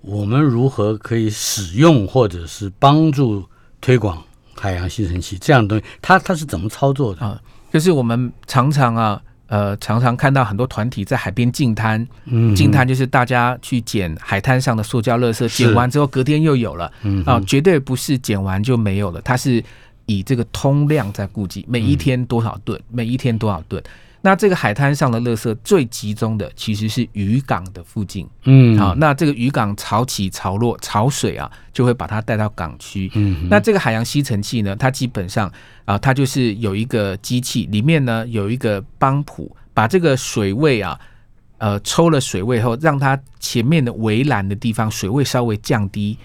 [0.01, 3.45] 我们如何可以使用或者是帮助
[3.79, 4.21] 推广
[4.55, 7.25] 海洋吸尘器这样的东西，它它是怎么操作的？
[7.25, 12.55] 啊就是我们常常啊，呃，常常看到很多团体在海边净滩，嗯。
[12.55, 19.63] 净滩就是大家去捡海滩上的塑胶垃圾，捡完之后隔天又有了，嗯啊，绝对不是捡完就没有了，它是
[20.05, 23.81] 以这个通量在估计，每一天多少吨，每一天多少吨。
[24.21, 28.77] 那这个海滩上的垃圾最集中的其实是渔港的附近，嗯。
[28.77, 33.09] 好，那这个渔港潮起潮落，潮水啊就会把它带到港区。
[33.15, 35.51] 嗯那这个海洋吸尘器呢，它基本上
[35.85, 40.99] 啊，它就是有一个机器，里面呢有一个帮浦，把这个水位啊，
[41.59, 46.17] 呃，抽了水位后，让它前面的围栏的地方水位稍微降低，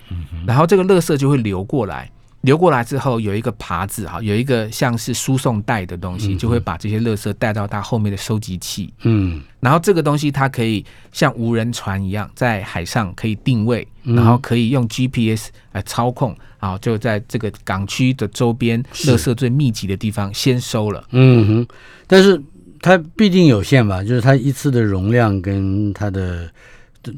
[0.47, 2.11] 然后这个垃圾就会流过来。
[2.43, 8.93] 流过来之后，有一个耙子哈，有一个像是输送带的东西，就会把这些垃圾带到它后面的收集器。
[9.03, 21.05] 嗯然后这个东西它可以像无人船一样在海上可以定位，嗯然后可以用 GPS 来操控，啊，就在这个港区的周边是垃圾最密集的地方先收了。
[21.11, 21.67] 嗯哼，
[22.09, 22.43] 但是
[22.81, 24.03] 它必定有限吧？
[24.03, 26.51] 就是它一次的容量跟它的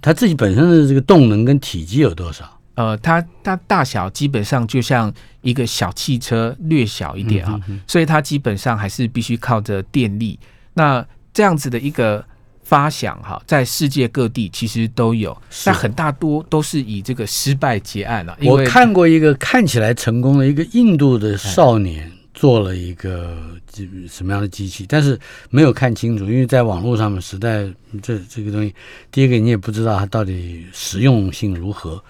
[0.03, 2.54] 它自己本身的这个动能跟体积有多少？
[2.75, 10.39] 呃，它它大小基本上就像一个小汽车，略小一点啊，所以它基本上还是必须靠着电力。
[10.73, 12.25] 那这样子的一个
[12.65, 23.37] 发想哈，在世界各地其实都有，是但很大多都是以这个失败结案了、因我看过一个看起来成功的一个印度的少年做了一个
[23.69, 25.17] 机什么样的机器，但是
[25.51, 28.75] 没有看清楚，因为在网络上面实在这这个东西，
[29.13, 32.03] 第一个你也不知道它到底实用性如何。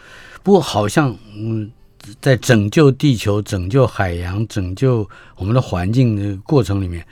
[0.44, 1.68] 不过好像嗯，
[2.20, 7.04] 在拯救地球、拯救海洋、拯救我们的环境的过程里面，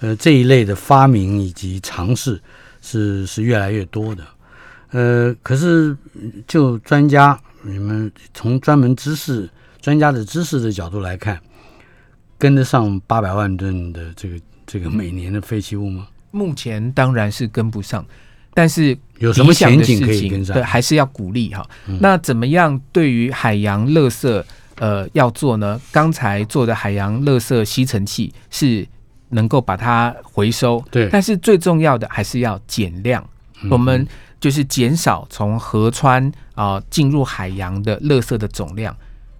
[0.00, 2.38] 呃，这一类的发明以及尝试
[2.82, 4.26] 是是越来越多的。
[4.90, 5.96] 呃，可是
[6.46, 9.48] 就专家，你们从专门知识、
[9.80, 11.40] 专家的知识的角度来看，
[12.36, 16.08] 跟得上八百万吨的这个这个每年的废弃物吗？
[16.32, 18.04] 目前当然是跟不上，
[18.54, 20.62] 但是有什么前景可以跟上对，？
[20.62, 21.66] 还是要鼓励哈。
[21.86, 24.42] 嗯那怎么样对于海洋垃圾
[24.76, 25.80] 呃要做呢？
[25.92, 28.86] 刚才做的海洋垃圾吸尘器是
[29.30, 33.22] 能够把它回收，对但是最重要的还是要减量。
[33.62, 34.06] 嗯我们
[34.40, 38.94] 就是减少从河川啊、进入海洋的垃圾的总量。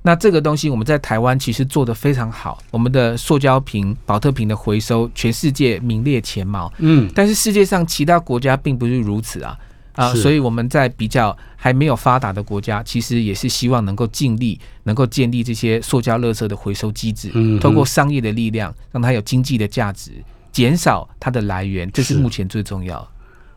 [0.07, 6.71] 那这个东西我们在台湾其实做的非常好，我们的塑胶瓶、保特瓶的回收全世界名列前茅。
[6.77, 9.59] 嗯，但是世界上其他国家并不是如此啊。
[9.95, 10.21] 啊、是。
[10.21, 17.61] 所以我们在比较还没有发达的国家，其实也是希望能够尽力能够建立这些塑胶垃圾的回收机制，嗯哼。
[17.61, 20.13] 透过商业的力量，让它有经济的价值，
[20.53, 22.21] 减少它的来源，这是是。
[22.21, 23.09] 目前最重要的。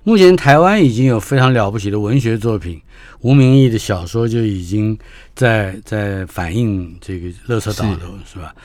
[0.08, 2.82] 目前台湾已经有非常了不起的文学作品，
[3.20, 4.98] 吴明义的小说就已经
[5.36, 8.56] 在在反映这个乐色岛了是吧？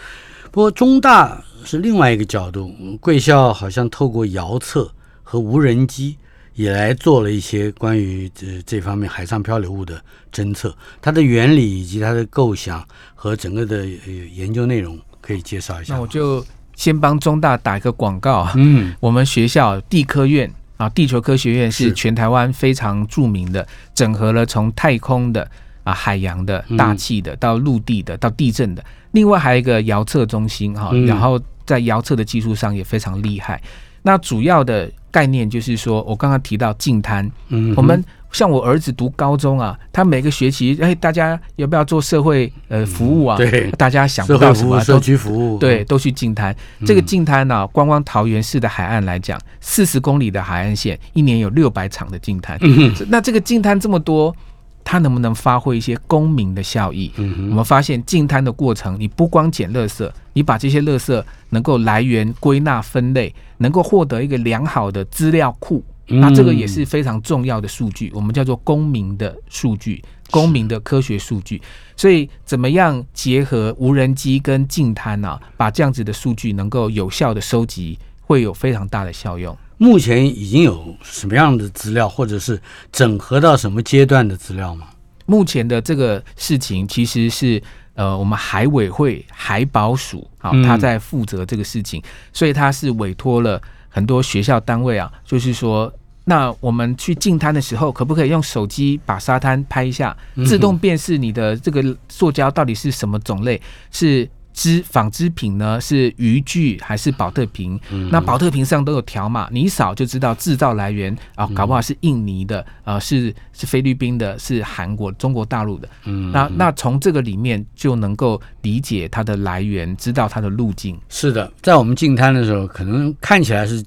[0.52, 4.88] 不过中大是另外一个角度，贵校好像透过遥测
[5.24, 6.16] 和无人机
[6.54, 10.00] 也来做了一些关于这这方面海上漂流物的
[10.32, 15.94] 侦测，它的原理以及它的构想和整个的呃研究内容，可以介绍一下。
[15.94, 20.48] 那我就先帮中大打一个广告啊，嗯我们学校地科院
[20.82, 21.92] 啊，地球科学院是是。
[21.92, 25.48] 全台湾非常著名的，整合了从太空的
[25.84, 26.76] 啊、海洋的、嗯。
[26.76, 31.06] 大气的到陆地的到地震的，另外还有一个遥测中心哈、嗯。
[31.06, 33.62] 然后在遥测的技术上也非常厉害。
[34.02, 43.36] 那主要的概念就是说，我刚刚提到近滩，嗯，我们像我儿子读高中啊，他每个学期，哎，大家要不要做社会呃服务啊？
[43.36, 46.54] 嗯对大家想不到什么，社都区服务，对，都去净滩。
[46.80, 52.58] 嗯这个净滩呢，光光桃园市的海岸来讲，四十公里的海岸线，一年有六百场的净滩。
[52.62, 54.34] 嗯那这个净滩这么多，
[54.82, 57.12] 它能不能发挥一些公民的效益？
[57.18, 65.84] 我们发现净滩的过程，你不光捡垃圾，你把这些垃圾能够来源归纳分类，能够获得一个良好的资料库。
[66.08, 71.60] 嗯那这个也是非常重要的数据，我们叫做公民的数据，公民的科学数据。
[71.96, 79.56] 所以，怎么样结合无人机跟净滩啊，把这样子的数据能够有效的收集，会有非常大的效用。
[79.78, 82.60] 目前已经有什么样的资料，或者是
[82.90, 84.88] 整合到什么阶段的资料吗？
[85.26, 87.62] 目前的这个事情其实是
[87.94, 93.60] 呃，我们海委会海保署啊嗯，他在负责这个事情，所以他是委托了
[93.92, 95.92] 很多学校单位啊，就是说。
[96.24, 103.60] 那我们去进滩的时候，可不可以用手机把沙滩拍一下，嗯自动辨识你的这个塑胶到底是什么种类？
[103.90, 105.80] 是织纺织品呢？
[105.80, 107.78] 是渔具还是保特瓶？
[107.90, 115.88] 嗯那保特瓶上都有条码，你一扫就知道制造来源啊，嗯搞不好是印尼的，呃，是是菲律宾的，是韩国、中国大陆的。
[116.04, 120.98] 嗯那那从这个里面就能够理解它的来源，知道它的路径。
[121.08, 123.82] 是的，在我们进滩的时候，可能看起来是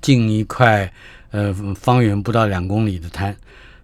[0.00, 0.90] 进一块
[1.30, 3.36] 呃方圆不到两公里的滩，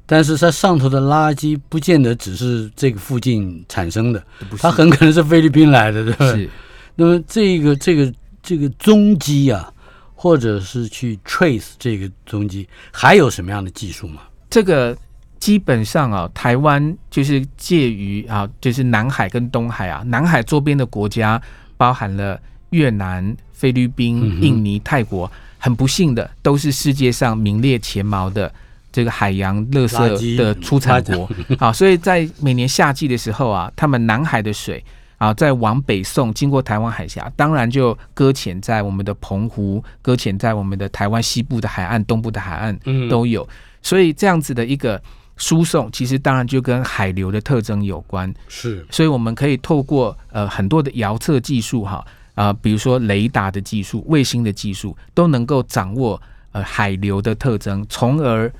[0.05, 4.23] 但是它上头的垃圾不见得只是这个附近产生的，
[4.59, 6.27] 它很可能是菲律宾来的，对吧？
[6.33, 6.51] 是
[6.97, 8.13] 那么这个这个
[8.43, 9.73] 这个踪迹啊，
[10.15, 14.23] 或者是去 trace 这个踪迹，还有什么样的技术吗？
[14.51, 14.95] 这个
[15.39, 21.41] 基本上啊，台湾就是介于啊，就是南海跟东海啊，南海周边的国家
[21.77, 22.39] 包含了
[22.71, 28.53] 越南、菲律嗯宾、印尼、泰国，很不幸的都是世界上名列前茅的。
[28.93, 30.17] 这个海洋垃垃圾。
[30.19, 31.29] 圾的出产国。
[31.59, 34.85] 啊，所以在每年夏季的时候啊，他们南海的水
[35.19, 43.09] 啊，在往北送，经过台湾海峡，当然就搁浅在我们的澎湖，搁浅在我们的台湾西部的海岸、东部的海岸嗯。
[43.09, 43.49] 都有。
[43.81, 45.01] 所以这样子的一个
[45.37, 48.33] 输送，其实当然就跟海流的特征有关。
[48.49, 48.87] 是。
[48.91, 56.21] 所以我们可以透过呃很多的遥测技术哈啊、比如说雷达的技术、卫星的技术，都能够掌握
[56.53, 58.51] 呃海流的特征，从而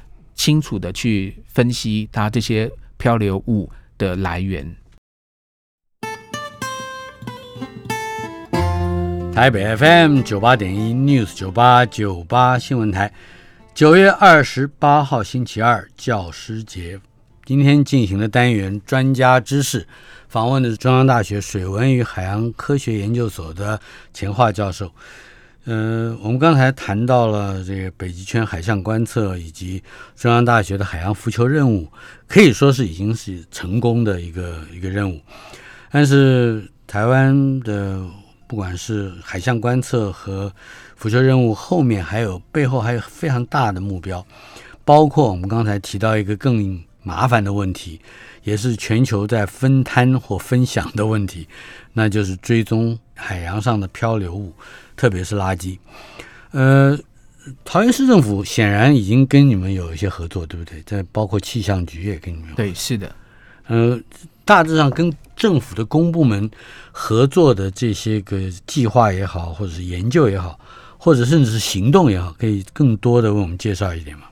[0.43, 4.75] 清楚的去分析它这些漂流物的来源。
[9.33, 13.15] 台北 FM 九八点一 News 九八九八新闻台，
[13.73, 17.01] 九月二十八号星期二教师节，
[17.45, 19.87] 今天进行的单元专家知识，
[20.29, 23.81] 访问的是中央大学水文与海洋科学研究所的
[24.13, 24.93] 钱化教授。
[25.65, 29.81] 呃，我们刚才谈到了这个北极圈海象观测以及
[30.17, 31.89] 中央大学的海洋浮球任务，
[32.27, 35.21] 可以说是已经是成功的一个一个任务。
[35.93, 38.05] 但是台湾的
[38.49, 40.53] 不管是海象观测和
[40.97, 44.27] 浮球任务后面还有背后还有非常大的目标，
[44.85, 48.01] 包括我们刚才提到一个更麻烦的问题，
[48.43, 51.47] 也是全球在分摊或分享的问题，
[51.93, 54.53] 那就是追踪海洋上的漂流物，
[54.97, 55.79] 特别是垃圾。
[56.53, 56.99] 呃，
[57.65, 60.83] 桃园市政府显然已经跟你们有一些合作，对不对？
[60.83, 62.55] 在包括气象局也跟你们有。
[62.55, 63.15] 对，是的。
[63.67, 63.99] 呃，
[64.45, 66.51] 大致上跟政府的公部门
[66.91, 70.59] 合作的这些个计划也好，或者是研究也好，
[70.99, 74.25] 或者甚至是行动也好，可以更多的为我们介绍一点吗？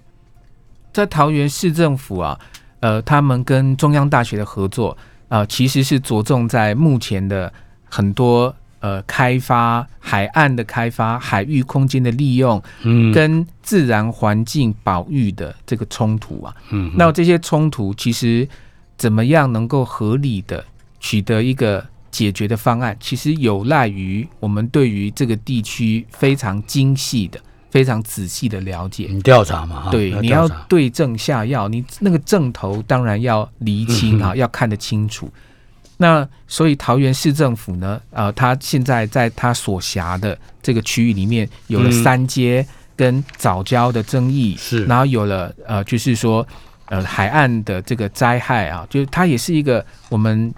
[0.93, 2.39] 在桃园市政府啊，
[2.81, 4.97] 呃，他们跟中央大学的合作
[5.29, 7.51] 啊，其实是着重在目前的
[7.89, 16.55] 很多呃开发海岸的开发、海域空间的利用，嗯，跟自然环境保育的这个冲突啊。
[16.71, 18.49] 嗯，那这些冲突其实
[18.97, 20.65] 怎么样能够合理的
[20.99, 29.07] 取得一个解决的方案，其实有赖于我们对于这个地区非常精细的、非常仔细的了解。
[29.09, 29.83] 你调查嘛？
[29.85, 35.31] 哈对，你要对症下药，你那个症头当然要厘清啊， 要看得清楚。
[36.03, 41.93] 那所以桃园市政府呢，呃，它现在在它所辖的这个区域里面，有了嗯。
[42.03, 44.87] 三阶跟早教的争议，是。
[44.87, 46.47] 然后有了呃，就是说
[46.87, 50.51] 呃海岸的这个灾害啊，就是它也是一个我们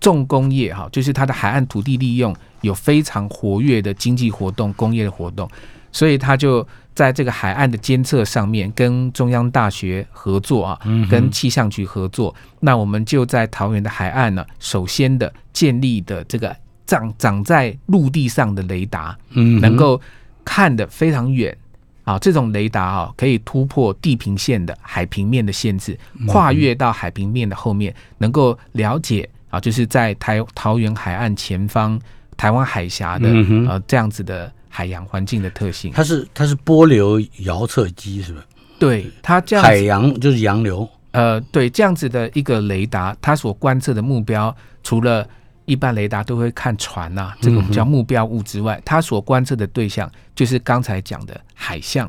[0.00, 5.48] 重工业哈、就是它的海岸土地利用有非常活跃的经济活动、工业的活动，
[5.92, 10.80] 所以他就在这个海岸的监测上面跟中央大学合作啊，
[11.10, 12.34] 跟气象局合作。
[12.60, 16.54] 那我们就在桃园的海岸呢，首先的建立的这个
[16.86, 20.00] 长长在陆地上的雷达，嗯能够
[20.44, 21.56] 看得非常远。
[22.04, 32.00] 啊，这种雷达啊，可以突破地平线的海平面的限制，嗯跨越到海平面的后面，能够了解啊，就是在台桃园海岸前方、
[32.34, 33.28] 台湾海峡的、
[33.68, 35.92] 呃这样子的海洋环境的特性。
[35.92, 38.42] 它是它是波流遥测机是吧？
[38.78, 45.28] 对它这样海，洋就是洋流，呃，对这样子的一个雷达，它所观测的目标，除了
[45.64, 52.06] 一般雷达都会看船呐、这个我们叫目标物之外，它所观测的对象就是刚才讲的海象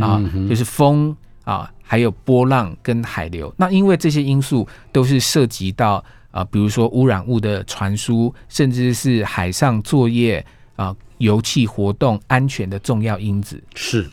[0.00, 3.52] 啊，嗯就是风啊，还有波浪跟海流。
[3.56, 10.44] 那因为这些因素都是涉及到啊，比如说污染物的传输，甚至是海上作业
[10.76, 13.62] 啊、油气活动安全的重要因子。
[13.74, 14.06] 是。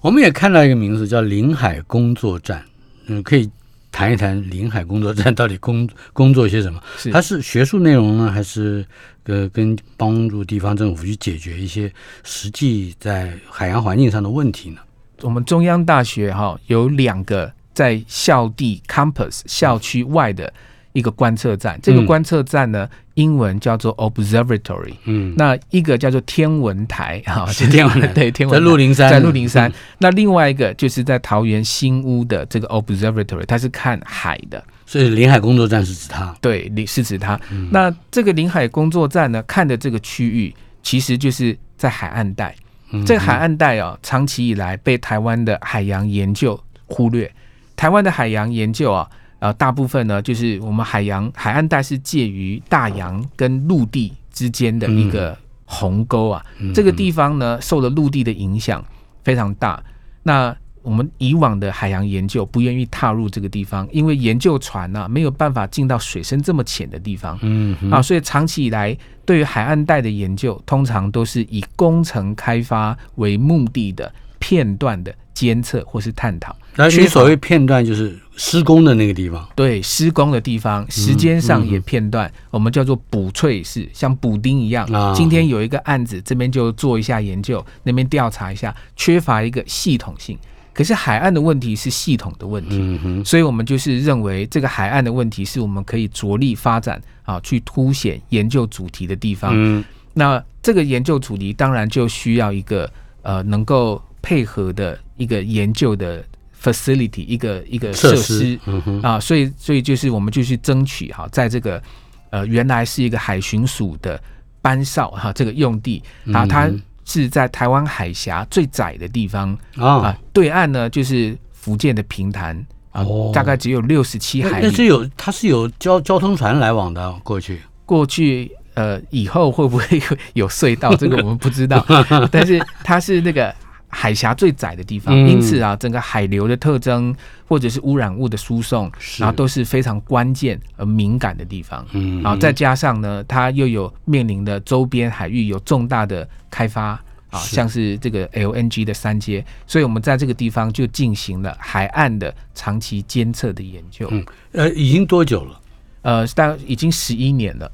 [0.00, 2.62] 我们也看到一个名字叫临海工作站，
[3.06, 3.50] 嗯，可以
[3.90, 6.78] 谈一谈临海工作站到底工 工作些什么？
[6.98, 8.84] 是它是学术内容呢，还是
[9.24, 11.90] 呃跟帮助地方政府去解决一些
[12.22, 14.80] 实际在海洋环境上的问题呢？
[15.22, 20.52] 我们中央大学哈、有两个在校地 campus 校区外的
[20.94, 22.06] 一个观测站，这个嗯。
[22.06, 28.06] 观测站呢，英文叫做 observatory，嗯，那一个叫做天文台哈，是天文台。
[28.14, 29.68] 对天文在鹿林山，在鹿林山。
[29.68, 29.74] 嗯。
[29.98, 36.34] 那另外一个就是在桃园新屋的这个 observatory，它是看海的，所以临海工作站是指它。
[36.40, 37.38] 对，你是指它。
[37.50, 37.68] 嗯。
[37.70, 42.54] 那这个临海工作站呢，看的这个区域其实就是在海岸带。
[42.92, 47.28] 嗯这个海岸带哦，长期以来被台湾的海洋研究忽略。
[47.74, 49.10] 台湾的海洋研究啊，
[49.44, 55.36] 呃，大部分呢就是我们海洋海岸带是介于大洋跟陆地之间的一个
[55.66, 56.42] 鸿沟啊。
[56.60, 58.82] 嗯这个地方呢，受了陆地的影响
[59.22, 59.82] 非常大。
[60.22, 67.38] 那我们以往的海洋研究不愿意踏入这个地方，因为研究船呢、没有办法进到水深这么浅的地方。
[67.42, 76.56] 嗯啊，所以长期以来对于海岸带的研究，通常都是以工程开发为目的的片段的监测或是探讨。
[76.76, 84.86] 那你所谓片段就是施工的那个地方，对施工的地方，时间上也片段，我们叫做补脆式，像补丁一样。
[84.92, 90.36] 啊今天有一个案子，这边就做一下研究，那边调查一下，缺乏一个系统性。
[90.72, 99.52] 可是海岸的问题是系统的问题，嗯，所以我们就是认为这个海岸的问题是我们可以着力发展啊，去凸显研究主题的地方。
[99.54, 99.84] 嗯
[100.16, 102.88] 那这个研究主题当然就需要一个
[103.22, 106.24] 呃能够配合的一个研究的
[106.64, 108.58] facility，一个一个设设施。
[109.02, 111.82] 啊，所以所以就是我们就去争取哈，在这个
[112.30, 114.18] 呃原来是一个海巡署的
[114.62, 116.02] 班哨哈这个用地
[116.32, 116.70] 啊，嗯它
[117.04, 119.86] 是在台湾海峡最窄的地方啊。
[120.06, 122.56] 啊，，对岸呢就是福建的平潭
[122.90, 124.56] 啊哦，大概只有六十七海里。
[124.62, 130.02] 那那是有它是有交交通船来往的啊过去，过去呃以后会不会
[130.32, 131.84] 有隧道，这个我们不知道，
[132.32, 133.54] 但是它是那个
[133.94, 137.14] 海峡最窄的地方，嗯因此啊，整个海流的特征
[137.46, 141.86] 或者是污染物的输送，是然后都是非常关键而敏感的地方。
[141.92, 154.08] 嗯然后，再加上呢，它又有面临的周边海域有重大的开发啊，像是这个 LNG 的三阶，所以我们在这个地方就进行了海岸的长期监测的研究。
[154.10, 155.60] 嗯呃，已经多久了？
[156.02, 157.70] 呃，大概已经十一年了。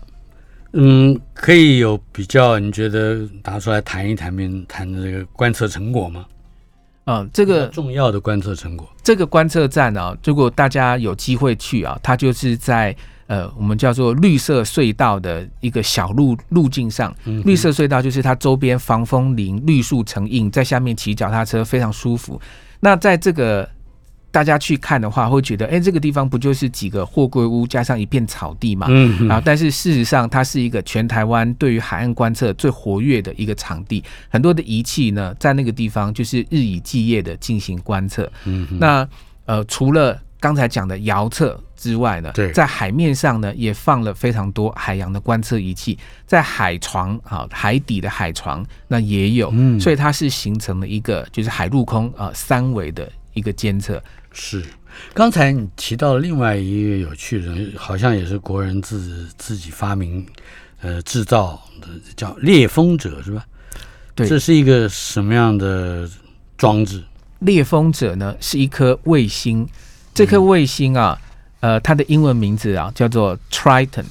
[0.73, 6.25] 嗯，可以有比较，你觉得拿出来谈一谈面谈的这个观测成果吗？
[7.07, 8.89] 嗯，这个重要的观测成果。
[9.03, 12.95] 这个观测站啊，如果大家有机会去啊，它就是在
[13.27, 17.13] 呃，我们叫做绿色隧道的一个小路路径上。
[17.45, 22.41] 绿色隧道就是它周边防风林、绿树成荫，在下面骑脚踏车非常舒服。
[22.81, 23.69] 那在这个
[24.31, 28.87] 大家去看的话，会觉得，哎，这个地方不就是几个货柜屋加上一片草地嘛？
[28.89, 38.31] 嗯，啊，但是事实上，它是一个全台湾对于海岸观测最活跃的一个场地，很多的仪器呢，在那个地方就是日以继夜的进行观测。
[38.45, 39.07] 嗯，那
[39.47, 54.01] 呃，除了刚才讲的遥测之外呢，对，在海面上呢，也放了非常多海洋的观测仪器，在海床啊，海底的海床那也有，嗯，所以它是形成了一个就是海陆空啊三维的一个监测。
[54.33, 54.65] 是，
[55.13, 60.27] 刚才你提到另外一个有趣的，好像也是国人自自己发明、
[60.81, 63.45] 呃制造的，叫猎风者是吧？
[64.15, 66.09] 对，这是一个什么样的
[66.57, 67.03] 装置？
[67.41, 69.69] 猎风者呢，是一颗卫星，
[70.15, 71.21] 这颗卫星啊，
[71.61, 74.05] 呃，它的英文名字啊叫做 Triton。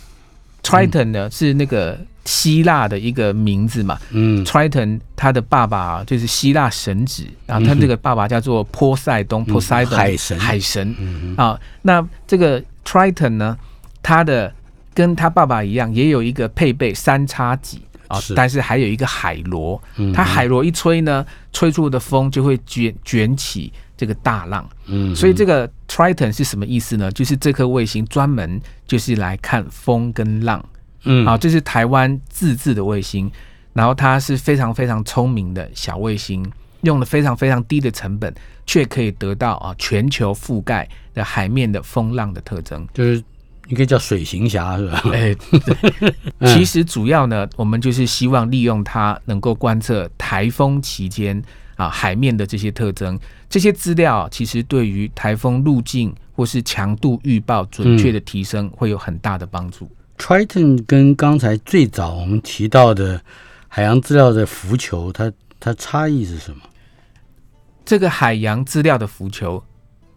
[0.63, 1.99] Triton 呢是那个。
[2.29, 10.95] 希腊的一个名字嘛，嗯，Triton，他的爸爸就是希腊神祇，然后他这个爸爸叫做波塞冬，Poseidon，海神，海神，
[11.35, 13.57] 啊，那这个 Triton 呢，
[14.03, 14.53] 他的
[14.93, 19.81] 跟他爸爸一样，也有一个配备三叉戟啊，但是还有一个海螺，
[20.13, 27.11] 他海螺一吹呢，吹出的风就会卷卷起这个大浪，嗯，所以这个 Triton 是什么意思呢？
[27.11, 30.63] 就是这颗卫星专门就是来看风跟浪。
[31.03, 33.31] 嗯，好，这是台湾自制的卫星，
[33.73, 36.45] 然后它是非常非常聪明的小卫星，
[36.81, 38.33] 用了非常非常低的成本，
[38.65, 43.23] 却可以得到啊全球覆盖的海面的风浪的特征，就是
[43.67, 45.03] 应该叫水行侠是吧？
[45.13, 45.35] 哎，
[46.53, 51.41] 其实主要呢，我们就是希望利用它能够观测台风期间
[51.75, 53.17] 啊海面的这些特征，
[53.49, 59.89] 这些资料其实对于台风路径或是强度预报准确的提升会有很大的帮助。
[60.19, 63.19] Triton 跟刚才最早我们提到的
[63.67, 66.61] 海洋资料的浮球，它它差异是什么？
[67.85, 69.63] 这个海洋资料的浮球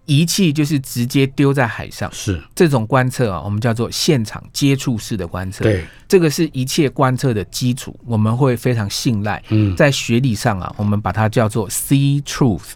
[0.05, 5.63] 仪器就是直接丢在海上，是这种观测啊，我们叫做现场接触式的观测。
[5.63, 9.43] 对，这个是一切观测的基础，我们会非常信赖。
[9.49, 12.73] 嗯，在学理上啊，我们把它叫做 Sea Truth，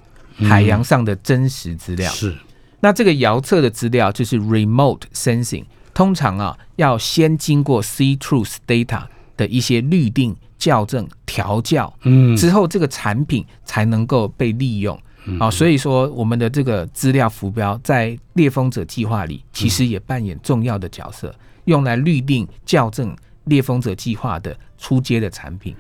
[0.49, 2.11] 海洋上的真实资料。
[2.13, 2.35] 是，
[2.81, 5.65] 那这个遥测的资料就是 Remote Sensing。
[5.97, 15.01] 通常啊，要先经过 Sea Truth Data 的一些预定、校正、调教，嗯，之后这个产品才能够被利用
[15.41, 15.51] 啊。
[15.51, 21.35] 所以说，我们的这个资料浮标在猎风者计划里，其实也扮演重要的角色，
[21.65, 25.75] 用来预定、校正猎风者计划的出街的产品。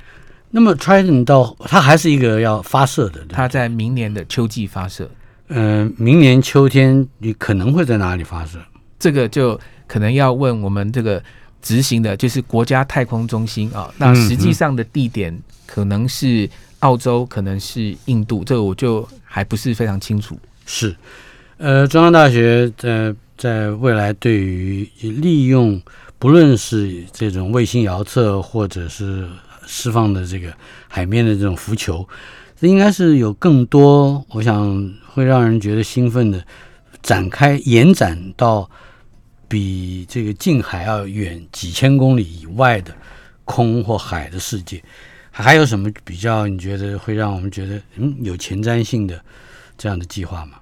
[0.51, 5.11] 那么 Triton 到它还是一个要发射的，它在明年的秋季发射。
[5.49, 8.59] 嗯，明年秋天你可能会在哪里发射？
[8.99, 9.61] 这个就。
[9.87, 11.23] 可能要问我们这个
[11.63, 13.93] 执行的，就是国家太空中心啊。
[13.99, 16.49] 那实际上的地点可能是
[16.81, 20.39] 澳洲，可能是印度，这个我就还不是非常清楚。
[20.65, 20.95] 是，
[21.57, 25.81] 呃，中央大学在在未来对于利用
[26.19, 29.29] 不论是这种卫星遥测，或者是
[29.67, 30.53] 释放的这个
[30.89, 32.07] 海面的这种浮球，
[32.61, 36.45] 这应该是有更多，我想会让人觉得兴奋的
[37.03, 38.69] 展开延展到。
[39.49, 42.95] 比这个近海要远几千公里以外的
[43.45, 44.83] 空或海的世界，
[45.31, 46.47] 还有什么比较？
[46.47, 49.23] 你觉得会让我们觉得嗯有前瞻性的
[49.79, 50.59] 这样的计划吗？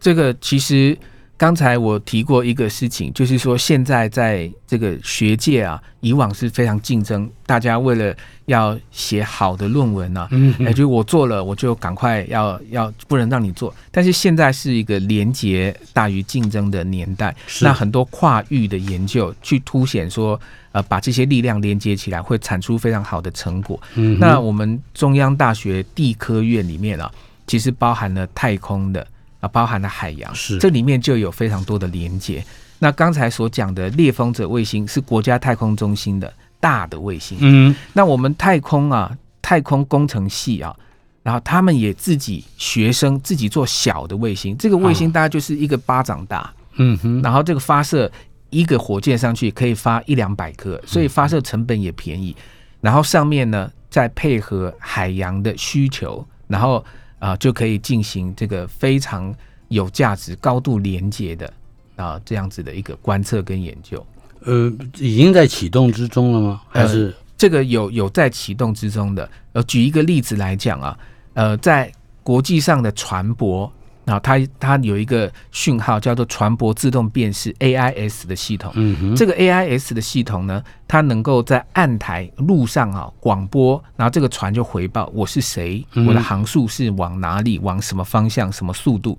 [0.00, 0.96] 这个其实。
[1.40, 8.14] 刚才我提过一个事情，就是说现在在这个学界啊，以往是非常竞争，大家为了
[8.44, 13.74] 要写好的论文呢，嗯，哎，就我做了，我就赶快要要，不能让你做。
[13.90, 20.38] 但是现在是一个廉洁大于竞争的年代，那很多跨域的研究去凸显说，
[20.72, 23.80] 呃，把这些力量连接起来，会产出非常好的成果。
[23.94, 27.10] 嗯，那我们中央大学地科院里面啊，
[27.46, 29.06] 其实包含了太空的。
[29.40, 30.58] 啊，包含了海洋，是。
[30.58, 32.44] 这里面就有非常多的连接。
[32.78, 40.74] 那刚才所讲的猎风者卫星是国家太空中心的大的卫星，嗯，那我们太空啊，太空工程系啊，
[41.22, 48.10] 然后他们也自己学生自己做小的卫星，这个卫星大概就是一个巴掌大，嗯哼，然后这个发射
[48.48, 52.34] 一个火箭上去可以发一两百颗，所以发射成本也便宜。
[52.80, 56.82] 然后上面呢再配合海洋的需求，然后。
[57.20, 59.32] 啊，就可以进行这个非常
[59.68, 61.52] 有价值、高度连接的
[61.94, 64.04] 啊这样子的一个观测跟研究。
[64.40, 66.60] 呃，已经在启动之中了吗？
[66.68, 69.30] 还是这个有有在启动之中的？
[69.52, 70.98] 呃，举一个例子来讲啊，
[71.34, 71.92] 呃，在
[72.24, 73.70] 国际上的船舶。
[74.10, 78.72] 啊，它它有一个讯号叫做船舶自动辨识 AIS 的系统。
[78.74, 89.18] 嗯哼，这个 AIS 的系统呢，它能够在岸台路上啊广播，然后这个船就回报我是谁，我的航速是往哪里，往什么方向，什么速度。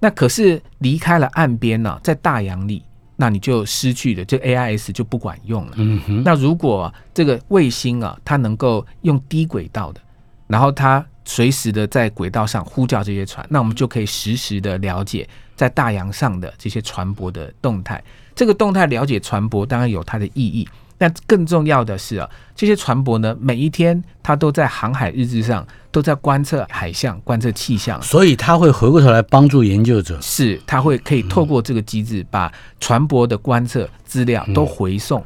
[0.00, 2.82] 那可是离开了岸边呢，在大洋里，
[3.14, 5.72] 那你就失去了，这 AIS 就不管用了。
[5.76, 10.00] 嗯哼，那如果这个卫星啊，它能够用低轨道的，
[10.48, 18.02] 然后它随时的在轨道上呼叫这些船，那我们就可以实时的了解在大洋上的这些船舶的动态。
[18.34, 30.18] 这个动态了解船舶当然有它的意义，但更重要的是啊，这些船舶呢，每一天它都在航海日志上都在观测海象、观测气象，所以它会回过头来帮助研究者。
[30.22, 32.50] 是它会可以透过这个机制把
[32.80, 35.22] 船舶的观测资料都回送。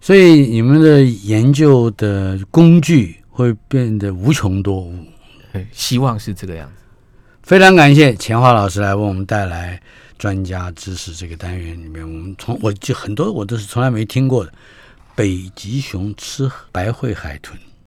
[0.00, 4.90] 所以你们的研究的工具会变得无穷多
[5.72, 6.74] 希望是这个样子。
[7.42, 9.80] 非常感谢钱华老师来为我们带来
[10.18, 14.52] 专家知识这个单元里面，我们从我就很多我都是从来没听过的，
[15.14, 17.58] 北极熊吃白喙海豚。